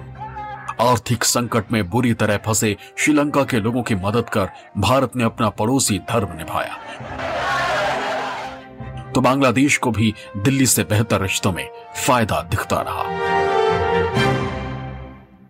आर्थिक 0.82 1.24
संकट 1.24 1.72
में 1.72 1.90
बुरी 1.90 2.14
तरह 2.14 2.38
फंसे 2.38 2.78
श्रीलंका 2.98 3.44
के 3.44 3.60
लोगों 3.60 3.84
की 3.84 3.96
मदद 3.96 4.30
कर 4.30 4.50
भारत 4.78 5.16
ने 5.16 5.24
अपना 5.24 5.50
पड़ोसी 5.50 6.00
धर्म 6.00 6.38
निभाया। 6.38 6.76
तो 9.12 9.22
बांग्लादेश 9.22 9.78
को 9.78 9.92
भी 9.92 10.14
दिल्ली 10.38 10.66
से 10.66 10.84
बेहतर 10.84 11.22
रिश्तों 11.22 11.52
में 11.52 11.70
फ़ायदा 12.08 12.42
दिखता 12.42 12.82
रहा। 12.82 13.04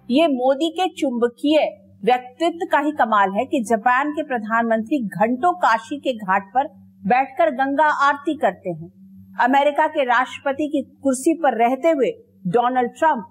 ये 0.09 0.27
मोदी 0.27 0.69
के 0.69 0.89
चुंबकीय 0.89 1.59
व्यक्तित्व 2.03 2.65
का 2.71 2.79
ही 2.79 2.91
कमाल 2.91 3.31
है 3.31 3.45
कि 3.45 3.63
जापान 3.63 4.11
के 4.11 4.23
प्रधानमंत्री 4.23 4.97
घंटों 5.05 5.51
काशी 5.53 5.97
के 5.99 6.13
घाट 6.13 6.43
पर 6.53 6.67
बैठकर 7.05 7.49
गंगा 7.51 7.87
आरती 8.07 8.37
करते 8.37 8.69
हैं। 8.69 8.89
अमेरिका 9.39 9.87
के 9.87 10.03
राष्ट्रपति 10.03 10.67
की 10.67 10.81
कुर्सी 11.03 11.33
पर 11.33 11.57
रहते 11.57 11.89
हुए 11.89 12.11
डोनाल्ड 12.47 12.91
ट्रंप 12.91 13.25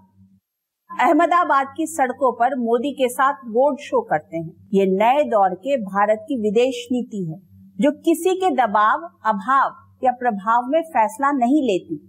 अहमदाबाद 0.90 1.66
की 1.76 1.86
सड़कों 1.86 2.32
पर 2.32 2.56
मोदी 2.58 2.92
के 2.92 3.08
साथ 3.08 3.32
रोड 3.32 3.78
शो 3.78 4.00
करते 4.02 4.36
हैं। 4.36 4.68
ये 4.74 4.86
नए 4.86 5.24
दौर 5.24 5.54
के 5.54 5.76
भारत 5.76 6.24
की 6.28 6.40
विदेश 6.40 6.86
नीति 6.92 7.24
है, 7.30 7.38
जो 7.78 7.90
किसी 7.90 8.34
के 8.34 8.50
दबाव, 8.54 9.10
अभाव 9.26 10.04
या 10.04 10.12
प्रभाव 10.12 10.66
में 10.66 10.80
फैसला 10.82 11.32
नहीं 11.32 11.62
लेती। 11.62 12.00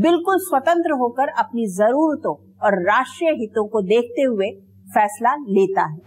बिल्कुल 0.00 0.38
स्वतंत्र 0.38 0.92
होकर 0.92 1.28
अपनी 1.28 1.66
जरूरतों 1.66 2.34
और 2.58 2.82
राष्ट्रीय 2.82 3.30
हितों 3.30 3.68
को 3.68 3.82
देखते 3.82 4.22
हुए 4.22 4.50
फैसला 4.88 5.34
लेता 5.48 5.84
है। 5.84 6.04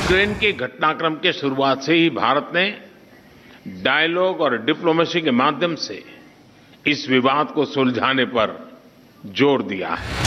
यूक्रेन 0.00 0.34
के 0.34 0.52
घटनाक्रम 0.54 1.14
के 1.22 1.32
शुरुआत 1.32 1.82
से 1.82 1.94
ही 1.94 2.10
भारत 2.10 2.50
ने 2.54 2.68
डायलॉग 3.82 4.40
और 4.40 4.56
डिप्लोमेसी 4.64 5.20
के 5.20 5.30
माध्यम 5.32 5.74
से 5.84 6.02
इस 6.86 7.06
विवाद 7.10 7.50
को 7.54 7.64
सुलझाने 7.64 8.24
पर 8.26 8.54
ज़ोर 9.36 9.62
दिया 9.62 9.94
है। 9.94 10.24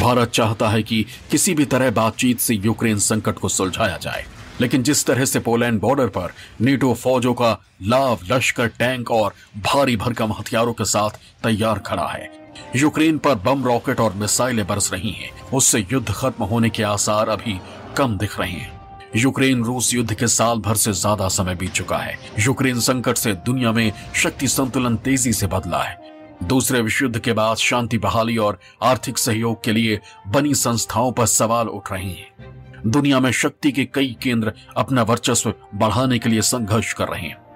भारत 0.00 0.30
चाहता 0.30 0.68
है 0.68 0.82
कि 0.82 1.04
किसी 1.30 1.54
भी 1.54 1.64
तरह 1.66 1.90
बातचीत 1.90 2.38
से 2.38 2.54
यूक्रेन 2.54 2.98
संकट 3.00 3.38
को 3.38 3.48
सुलझाया 3.48 3.96
जाए। 3.98 4.24
लेकिन 4.60 4.82
जिस 4.82 5.04
तरह 5.06 5.24
से 5.24 5.40
पोलैंड 5.40 5.80
बॉर्डर 5.80 6.06
पर 6.08 6.32
नेटो 6.60 6.92
फौजों 6.94 7.34
का 7.34 7.58
लाव, 7.82 8.18
लश्कर, 8.30 8.66
टैंक 8.68 9.10
और 9.10 9.34
भारी 9.56 9.96
भरकम 9.96 10.32
हथियारों 10.32 10.72
के 10.72 10.84
साथ 10.84 11.18
तैयार 11.42 11.78
खड़ा 11.78 12.06
है। 12.06 12.30
यूक्रेन 12.76 13.18
पर 13.18 13.34
बम 13.34 13.64
रॉकेट 13.64 14.00
और 14.00 14.14
मिसाइलें 14.14 14.66
बरस 14.66 14.92
रही 14.92 15.10
हैं। 15.10 15.30
उससे 15.50 15.86
युद्ध 15.92 16.08
खत्म 16.10 16.44
होने 16.44 16.70
के 16.70 16.82
आसार 16.82 17.28
अभी 17.28 17.58
कम 17.96 18.16
दिख 18.18 18.38
रहे 18.40 18.50
हैं। 18.50 18.74
यूक्रेन 19.16 19.62
रूस 19.64 19.92
युद्ध 19.94 20.14
के 20.14 20.26
साल 20.26 20.58
भर 20.58 20.76
से 20.76 20.92
ज़्यादा 20.92 21.28
समय 21.28 21.54
बीत 21.54 21.72
चुका 21.72 21.98
है। 21.98 22.18
यूक्रेन 22.38 22.80
संकट 22.80 23.16
से 23.16 23.32
दुनिया 23.46 23.72
में 23.72 23.92
शक्ति 24.14 24.48
संतुलन 24.48 24.96
तेज़ी 24.96 25.32
से 25.32 25.46
बदला 25.46 25.82
है। 25.82 25.98
दूसरे 26.42 26.80
विश्व 26.80 27.04
युद्ध 27.04 27.18
के 27.18 27.32
बाद 27.32 27.56
शांति 27.56 27.98
बहाली 27.98 28.36
और 28.36 28.58
आर्थिक 28.82 29.18
सहयोग 29.18 29.62
के 29.64 29.72
लिए 29.72 30.00
बनी 30.28 30.54
संस्थाओं 30.54 31.12
पर 31.12 31.26
सवाल 31.26 31.68
उठ 31.68 31.92
रहे 31.92 32.04
हैं। 32.04 32.64
दुनिया 32.86 33.20
में 33.20 33.30
शक्ति 33.30 33.72
के 33.72 33.84
कई 33.84 34.16
केंद्र 34.22 34.52
अपना 34.76 35.02
वर्चस्व 35.02 35.54
बढ़ाने 35.74 36.18
के 36.18 36.28
लिए 36.28 36.42
संघर्ष 36.42 36.92
कर 36.92 37.08
रहे 37.08 37.20
हैं। 37.20 37.46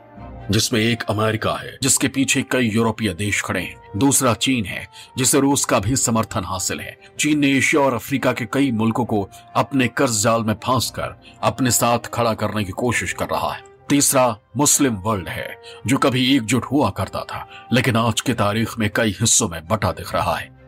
जिसमें 0.50 0.80
एक 0.80 1.02
अमेरिका 1.02 1.52
है, 1.52 1.78
जिसके 1.82 2.08
पीछे 2.08 2.42
कई 2.42 2.70
यूरोपीय 2.70 3.14
देश 3.14 3.42
खड़े 3.42 3.60
हैं। 3.60 3.76
दूसरा 3.96 4.34
चीन 4.34 4.64
है, 4.64 4.88
जिसे 5.18 5.40
रूस 5.40 5.64
का 5.64 5.78
भी 5.78 5.96
समर्थन 5.96 6.44
हासिल 6.44 6.80
है। 6.80 6.98
चीन 7.18 7.38
ने 7.38 7.48
एशिया 7.48 7.82
और 7.82 7.94
अफ्रीका 7.94 8.32
के 8.32 8.44
कई 8.44 8.70
मुल्कों 8.70 9.04
को 9.04 9.28
अपने 9.56 9.88
कर्ज 9.88 10.22
जाल 10.22 10.44
में 10.44 10.54
फांस 10.54 10.90
कर 10.90 11.20
अपने 11.42 11.70
साथ 11.70 11.98
खड़ा 11.98 12.34
करने 12.34 12.64
की 12.64 12.72
कोशिश 12.72 13.12
कर 13.12 13.26
रहा 13.26 13.52
है। 13.52 13.64
तीसरा 13.88 14.38
मुस्लिम 14.56 14.94
वर्ल्ड 14.94 15.28
है, 15.28 15.62
जो 15.86 15.98
कभी 15.98 16.36
एकजुट 16.36 16.64
हुआ 16.64 16.90
करता 16.90 17.20
था, 17.20 17.48
लेकिन 17.72 17.96
आज 17.96 18.20
की 18.20 18.34
तारीख 18.34 18.78
में 18.78 18.90
कई 18.96 19.16
हिस्सों 19.20 19.48
में 19.48 19.68
बटा 19.68 19.92
दिख 19.92 20.14
रहा 20.14 20.36
है। 20.36 20.59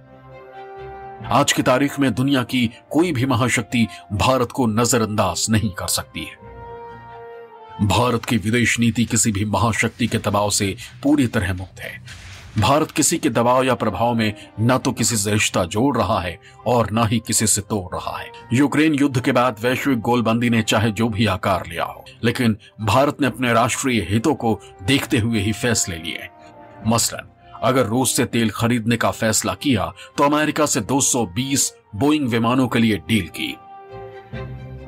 आज 1.26 1.52
की 1.52 1.62
तारीख 1.62 1.98
में 2.00 2.12
दुनिया 2.14 2.42
की 2.42 2.70
कोई 2.90 3.12
भी 3.12 3.26
महाशक्ति 3.26 3.86
भारत 4.12 4.52
को 4.52 4.66
नजरअंदाज 4.66 5.46
नहीं 5.50 5.70
कर 5.70 5.86
सकती 5.86 6.20
है। 6.20 7.86
भारत 7.86 8.24
की 8.24 8.36
विदेश 8.36 8.78
नीति 8.80 9.04
किसी 9.04 9.32
भी 9.32 9.44
महाशक्ति 9.44 10.06
के 10.06 10.18
दबाव 10.18 10.50
से 10.50 10.76
पूरी 11.02 11.26
तरह 11.26 11.54
मुक्त 11.54 11.80
है। 11.80 11.92
भारत 12.58 12.90
किसी 12.90 13.18
के 13.18 13.30
दबाव 13.30 13.64
या 13.64 13.74
प्रभाव 13.74 14.14
में 14.14 14.34
न 14.60 14.78
तो 14.78 14.92
किसी 14.92 15.16
से 15.16 15.32
रिश्ता 15.32 15.64
जोड़ 15.64 15.96
रहा 15.98 16.20
है 16.20 16.38
और 16.66 16.90
न 16.92 17.06
ही 17.08 17.22
किसी 17.26 17.46
से 17.46 17.60
तोड़ 17.60 17.96
रहा 17.96 18.18
है। 18.18 18.30
यूक्रेन 18.52 18.94
युद्ध 18.94 19.20
के 19.20 19.32
बाद 19.32 19.56
वैश्विक 19.62 20.00
गोलबंदी 20.00 20.50
ने 20.50 20.62
चाहे 20.62 20.90
जो 20.90 21.08
भी 21.08 21.26
आकार 21.26 21.66
लिया 21.68 21.84
हो, 21.84 22.04
लेकिन 22.24 22.56
भारत 22.80 23.20
ने 23.20 23.26
अपने 23.26 23.52
राष्ट्रीय 23.52 24.06
हितों 24.10 24.34
को 24.34 24.58
देखते 24.82 25.18
हुए 25.18 25.40
ही 25.40 25.52
फैसले 25.52 25.96
लिए। 25.96 26.28
मसलन 26.86 27.28
अगर 27.62 27.86
रूस 27.86 28.16
से 28.16 28.24
तेल 28.26 28.50
खरीदने 28.54 28.96
का 28.96 29.10
फैसला 29.12 29.54
किया 29.62 29.92
तो 30.18 30.24
अमेरिका 30.24 30.66
से 30.66 30.80
220 30.92 31.70
बोइंग 31.96 32.28
विमानों 32.28 32.66
के 32.68 32.78
लिए 32.78 32.96
डील 33.08 33.28
की। 33.30 33.50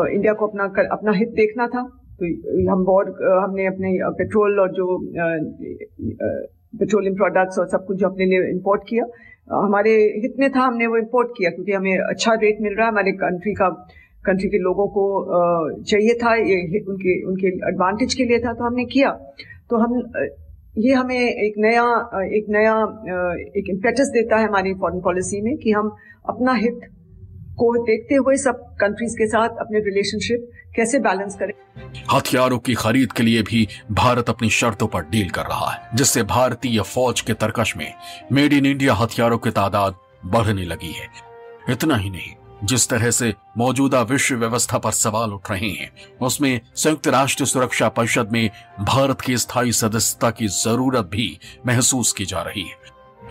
इंडिया 0.09 0.33
को 0.33 0.47
अपना 0.47 0.67
कर, 0.69 0.87
अपना 0.93 1.13
हित 1.13 1.29
देखना 1.37 1.67
था। 1.67 1.83
तो 2.21 2.27
हम 2.71 2.85
बहुत 2.85 3.07
हमने 3.45 3.67
अपने 3.67 3.99
पेट्रोल 4.19 4.61
और 4.61 4.73
जो 4.73 4.87
पेट्रोलियम 6.75 7.15
प्रोडक्ट्स 7.15 7.59
और 7.59 7.67
सब 7.69 7.85
कुछ 7.87 7.97
जो 7.99 8.09
अपने 8.09 8.25
लिए 8.27 8.51
इंपोर्ट 8.51 8.83
किया। 8.89 9.05
हमारे 9.49 9.93
हित 10.23 10.35
में 10.39 10.51
था 10.53 10.61
हमने 10.61 10.87
वो 10.87 10.97
इंपोर्ट 10.97 11.29
किया 11.37 11.51
क्योंकि 11.51 11.73
हमें 11.73 11.99
अच्छा 11.99 12.35
रेट 12.43 12.61
मिल 12.63 12.75
रहा 12.75 12.87
है। 12.87 12.93
हमारे 12.93 13.13
कंट्री 13.15 13.53
का 13.55 13.69
कंट्री 14.25 14.49
के 14.49 14.59
लोगों 14.59 14.87
को 14.89 15.03
चाहिए 15.83 16.15
था 16.23 16.35
ये 16.35 16.81
उनके 16.83 17.23
उनके 17.25 17.49
एडवांटेज 17.69 18.15
के 18.15 18.25
लिए 18.25 18.39
था 18.39 18.53
तो 18.53 18.65
हमने 18.65 18.85
किया। 18.95 19.11
तो 19.71 19.77
हम 19.77 20.01
ये 20.79 20.93
हमें 20.93 21.17
एक 21.17 21.55
नया 21.59 21.83
एक 22.37 22.47
नया, 22.49 22.73
एक 23.59 23.65
इम्पेटस 23.71 24.09
देता 24.09 24.37
है 24.37 24.47
हमारी 24.47 24.75
फॉरेन 24.75 25.01
पॉलिसी 25.01 25.41
में 25.41 25.57
कि 25.57 25.73
हम 25.73 25.97
अपना 26.29 26.53
हित 26.53 26.81
को 27.57 27.73
देखते 27.85 28.15
हुए 28.15 28.37
सब 28.37 28.65
कंट्रीज़ 28.81 29.15
के 29.15 29.27
साथ 29.27 29.49
अपने 29.61 29.79
रिलेशनशिप 29.79 30.51
कैसे 30.77 30.99
बैलेंस 30.99 31.37
करें। 31.37 31.53
हथियारों 32.13 32.59
की 32.59 32.75
खरीद 32.75 33.13
के 33.13 33.23
लिए 33.23 33.43
भी 33.43 33.67
भारत 33.93 34.31
अपनी 34.31 34.51
शर्तों 34.51 34.87
पर 34.87 35.03
डील 35.03 35.29
कर 35.31 35.43
रहा 35.43 35.71
है, 35.71 35.89
जिससे 35.95 36.23
भारतीय 36.23 36.81
फौज 36.85 37.21
के 37.21 37.35
तरकश 37.35 37.77
में 37.77 37.93
मेड 38.33 38.53
इन 38.53 38.67
इंडिया 38.67 38.95
हथियारों 38.95 39.39
की 39.39 39.51
तादाद 39.51 39.95
बढ़ने 40.27 40.65
लगी 40.65 40.93
है। 40.93 41.09
इतना 41.71 41.97
ही 41.97 42.11
नहीं 42.11 42.33
जिस 42.65 42.89
तरह 42.89 43.11
से 43.11 43.35
मौजूदा 43.59 44.03
विश्व 44.03 44.37
व्यवस्था 44.37 44.79
पर 44.79 44.91
सवाल 44.91 45.33
उठ 45.33 45.51
रहे 45.51 45.71
हैं, 45.71 45.91
उसमें 46.23 46.61
संयुक्त 46.77 47.09
राष्ट्र 47.09 47.45
सुरक्षा 47.45 47.89
परिषद 47.89 48.33
में 48.33 48.51
भारत 48.81 49.21
की 49.21 49.37
स्थायी 49.37 49.73
सदस्यता 49.73 50.31
की 50.31 50.47
ज़रूरत 50.47 51.05
भी 51.05 51.39
महसूस 51.67 52.13
की 52.13 52.25
जा 52.25 52.43
रही 52.43 52.63
है। 52.63 52.83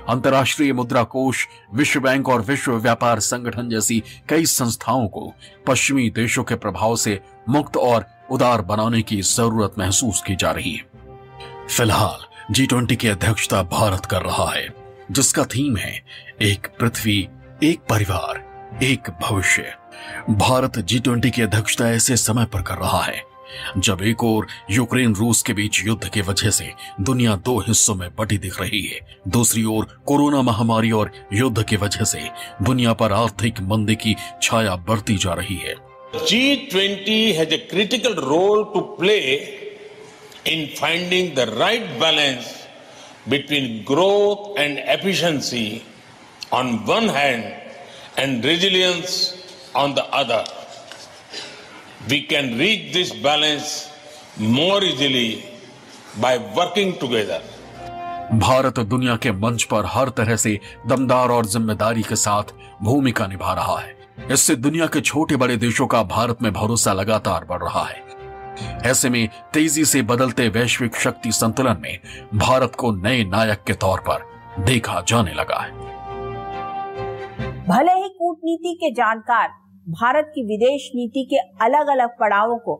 अंतर्राष्ट्रीय 0.09 0.73
मुद्रा 0.73 1.03
कोष 1.03 1.47
विश्व 1.73 1.99
बैंक 1.99 2.29
और 2.29 2.41
विश्व 2.41 2.71
व्यापार 2.71 3.19
संगठन 3.19 3.69
जैसी 3.69 4.03
कई 4.29 4.45
संस्थाओं 4.45 5.07
को 5.07 5.33
पश्चिमी 5.67 6.09
देशों 6.09 6.43
के 6.43 6.55
प्रभाव 6.55 6.95
से 6.95 7.19
मुक्त 7.49 7.77
और 7.77 8.05
उदार 8.31 8.61
बनाने 8.61 9.01
की 9.01 9.21
ज़रूरत 9.21 9.73
महसूस 9.79 10.23
की 10.27 10.35
जा 10.35 10.51
रही 10.51 10.71
है। 10.71 10.85
फ़िलहाल 11.67 12.53
जी 12.53 12.65
ट्वेंटी 12.65 12.95
की 12.95 13.07
अध्यक्षता 13.07 13.63
भारत 13.63 14.05
कर 14.05 14.21
रहा 14.21 14.51
है, 14.51 14.73
जिसका 15.11 15.43
थीम 15.43 15.77
है, 15.77 16.05
एक 16.41 16.67
पृथ्वी, 16.79 17.27
एक 17.63 17.79
परिवार। 17.79 18.52
एक 18.81 19.09
भविष्य। 19.21 19.73
भारत 20.29 20.77
जी 20.79 20.99
ट्वेंटी 20.99 21.29
की 21.31 21.41
अध्यक्षता 21.41 21.89
ऐसे 21.89 22.15
समय 22.17 22.45
पर 22.45 22.61
कर 22.61 22.75
रहा 22.75 23.01
है, 23.03 23.21
जब 23.77 24.01
एक 24.01 24.23
और 24.23 24.47
यूक्रेन 24.71 25.15
रूस 25.15 25.41
के 25.41 25.53
बीच 25.53 25.83
युद्ध 25.85 26.09
की 26.09 26.21
वजह 26.21 26.49
से 26.49 26.71
दुनिया 27.01 27.35
दो 27.35 27.59
हिस्सों 27.59 27.95
में 27.95 28.09
बटी 28.15 28.37
दिख 28.37 28.61
रही 28.61 28.81
है। 28.87 28.99
दूसरी 29.27 29.63
ओर 29.63 29.85
कोरोना 30.05 30.41
महामारी 30.41 30.91
और 30.91 31.11
युद्ध 31.33 31.63
की 31.63 31.75
वजह 31.75 32.03
से 32.03 32.29
दुनिया 32.61 32.93
पर 32.93 33.11
आर्थिक 33.11 33.61
मंदी 33.61 33.95
की 33.95 34.15
छाया 34.41 34.75
बढ़ती 34.75 35.17
जा 35.17 35.33
रही 35.33 35.55
है। 35.55 35.75
G20 36.25 37.33
has 37.37 37.53
a 37.53 37.61
critical 37.69 38.15
role 38.25 38.65
to 38.73 38.85
play 38.97 39.39
in 40.45 40.67
finding 40.81 41.33
the 41.35 41.47
right 41.53 41.89
balance 42.01 42.53
between 43.29 43.83
growth 43.85 44.57
and 44.57 44.79
efficiency 44.97 45.67
on 46.51 46.79
one 46.87 47.09
hand 47.09 47.62
and 48.17 48.43
resilience 48.43 49.15
on 49.75 49.95
the 49.95 50.05
other. 50.13 50.43
We 52.07 52.21
can 52.23 52.57
reach 52.57 52.93
this 52.93 53.13
balance 53.13 53.89
more 54.37 54.83
easily 54.83 55.43
by 56.19 56.37
working 56.55 56.97
together. 56.99 57.41
Bharat 58.39 58.79
दुनिया 58.89 59.15
के 59.15 59.31
मंच 59.31 59.63
पर 59.71 59.85
हर 59.85 60.09
तरह 60.17 60.35
से 60.35 60.59
दमदार 60.87 61.29
और 61.29 61.45
ज़िम्मेदारी 61.45 62.03
के 62.03 62.15
साथ 62.15 62.53
भूमिका 62.83 63.27
निभा 63.27 63.53
रहा 63.53 63.77
है 63.79 63.95
इससे 64.31 64.55
दुनिया 64.55 64.85
के 64.87 65.01
छोटे 65.01 65.35
बड़े 65.35 65.57
देशों 65.57 65.87
का 65.87 66.01
भारत 66.11 66.41
में 66.41 66.51
भरोसा 66.53 66.93
लगातार 66.93 67.45
बढ़ 67.49 67.63
रहा 67.63 67.83
है 67.85 68.01
ऐसे 68.85 69.09
में 69.09 69.27
तेज़ी 69.53 69.85
से 69.85 70.01
बदलते 70.01 70.47
वैश्विक 70.49 70.95
शक्ति 70.95 71.31
संतुलन 71.31 71.81
में 71.81 71.99
भारत 72.35 72.75
को 72.79 72.91
नए 72.95 73.23
नायक 73.25 73.63
के 73.67 73.73
तौर 73.85 73.99
पर 74.07 74.25
देखा 74.65 75.01
जाने 75.07 75.33
लगा 75.33 75.59
है 75.61 75.92
भले 77.63 77.91
ही 77.93 78.07
कूटनीति 78.09 78.73
के 78.73 78.89
जानकार 78.91 79.49
भारत 79.87 80.31
की 80.35 80.41
विदेश 80.45 80.89
नीति 80.95 81.23
के 81.25 81.37
अलग 81.65 81.87
अलग 81.89 82.09
पड़ावों 82.19 82.57
को 82.57 82.73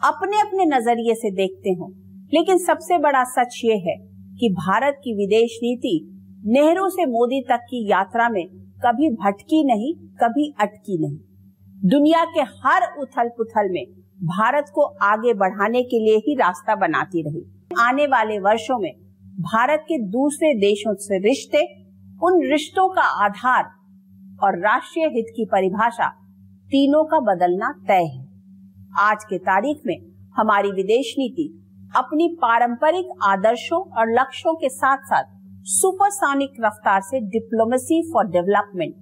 अपने 0.00 0.40
अपने 0.40 0.64
नज़रिए 0.66 1.14
से 1.14 1.30
देखते 1.32 1.70
हो, 1.70 1.88
लेकिन 2.32 2.58
सबसे 2.58 2.98
बड़ा 2.98 3.22
सच 3.26 3.60
ये 3.64 3.76
है 3.78 3.96
कि 4.40 4.48
भारत 4.50 5.00
की 5.04 5.14
विदेश 5.14 5.58
नीति 5.62 5.94
नेहरू 6.46 6.88
से 6.88 7.06
मोदी 7.08 7.40
तक 7.48 7.64
की 7.70 7.84
यात्रा 7.90 8.28
में 8.28 8.44
कभी 8.84 9.10
भटकी 9.14 9.62
नहीं, 9.64 9.92
कभी 10.18 10.52
अटकी 10.60 10.98
नहीं। 10.98 11.18
दुनिया 11.88 12.24
के 12.26 12.40
हर 12.60 12.86
उथल 13.00 13.28
पुथल 13.28 13.70
में 13.70 13.84
भारत 14.28 14.70
को 14.74 14.84
आगे 15.04 15.34
बढ़ाने 15.36 15.82
के 15.84 15.98
लिए 15.98 16.16
ही 16.18 16.34
रास्ता 16.34 16.76
बनाती 16.76 17.22
रही। 17.22 17.42
आने 17.80 18.06
वाले 18.06 18.38
वर्षों 18.40 18.78
में 18.78 18.92
भारत 19.42 19.84
के 19.88 19.98
दूसरे 20.10 20.54
देशों 20.60 20.94
से 20.98 21.18
रिश्ते, 21.18 21.64
उन 22.22 22.40
रिश्तों 22.50 22.88
का 22.88 23.02
आधार 23.24 23.76
और 24.42 24.58
राष्ट्रीय 24.58 25.06
हित 25.06 25.26
की 25.36 25.44
परिभाषा 25.44 26.08
तीनों 26.70 27.04
का 27.04 27.18
बदलना 27.20 27.72
तय 27.88 28.04
है। 28.04 28.26
आज 29.00 29.24
के 29.24 29.38
तारीख 29.38 29.80
में 29.86 29.96
हमारी 30.36 30.70
विदेश 30.72 31.14
नीति 31.18 31.46
अपनी 31.96 32.28
पारंपरिक 32.42 33.08
आदर्शों 33.22 33.80
और 33.92 34.12
लक्ष्यों 34.12 34.54
के 34.54 34.68
साथ 34.68 34.96
साथ 34.96 35.24
सुपरसोनिक 35.64 36.52
रफ्तार 36.64 37.00
से 37.00 37.20
डिप्लोमेसी 37.20 38.00
फॉर 38.12 38.26
डेवलपमेंट 38.26 38.94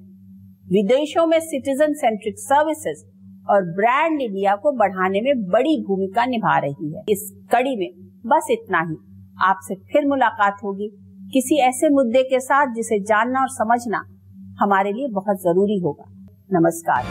विदेशों 0.68 1.26
में 1.26 1.38
सिटीजन 1.40 1.92
सेंट्रिक 1.94 2.38
सर्विसेज़ 2.38 3.04
और 3.50 3.62
ब्रांड 3.62 4.20
इंडिया 4.22 4.56
को 4.56 4.72
बढ़ाने 4.72 5.20
में 5.20 5.44
बड़ी 5.44 5.76
भूमिका 5.88 6.26
निभा 6.26 6.58
रही 6.58 6.92
है। 6.94 7.02
इस 7.08 7.30
कड़ी 7.52 7.76
में 7.76 7.90
बस 8.26 8.46
इतना 8.50 8.80
ही। 8.80 8.96
आपसे 9.44 9.74
फिर 9.74 10.06
मुलाकात 10.06 10.56
होगी 10.64 10.88
किसी 11.32 11.58
ऐसे 11.60 11.88
मुद्दे 11.88 12.22
के 12.22 12.40
साथ 12.40 12.74
जिसे 12.74 12.98
जानना 13.00 13.40
और 13.40 13.48
समझना 13.48 14.04
हमारे 14.60 14.92
लिए 14.92 15.08
बहुत 15.08 15.36
ज़रूरी 15.36 15.78
होगा। 15.78 16.04
नमस्कार। 16.52 17.04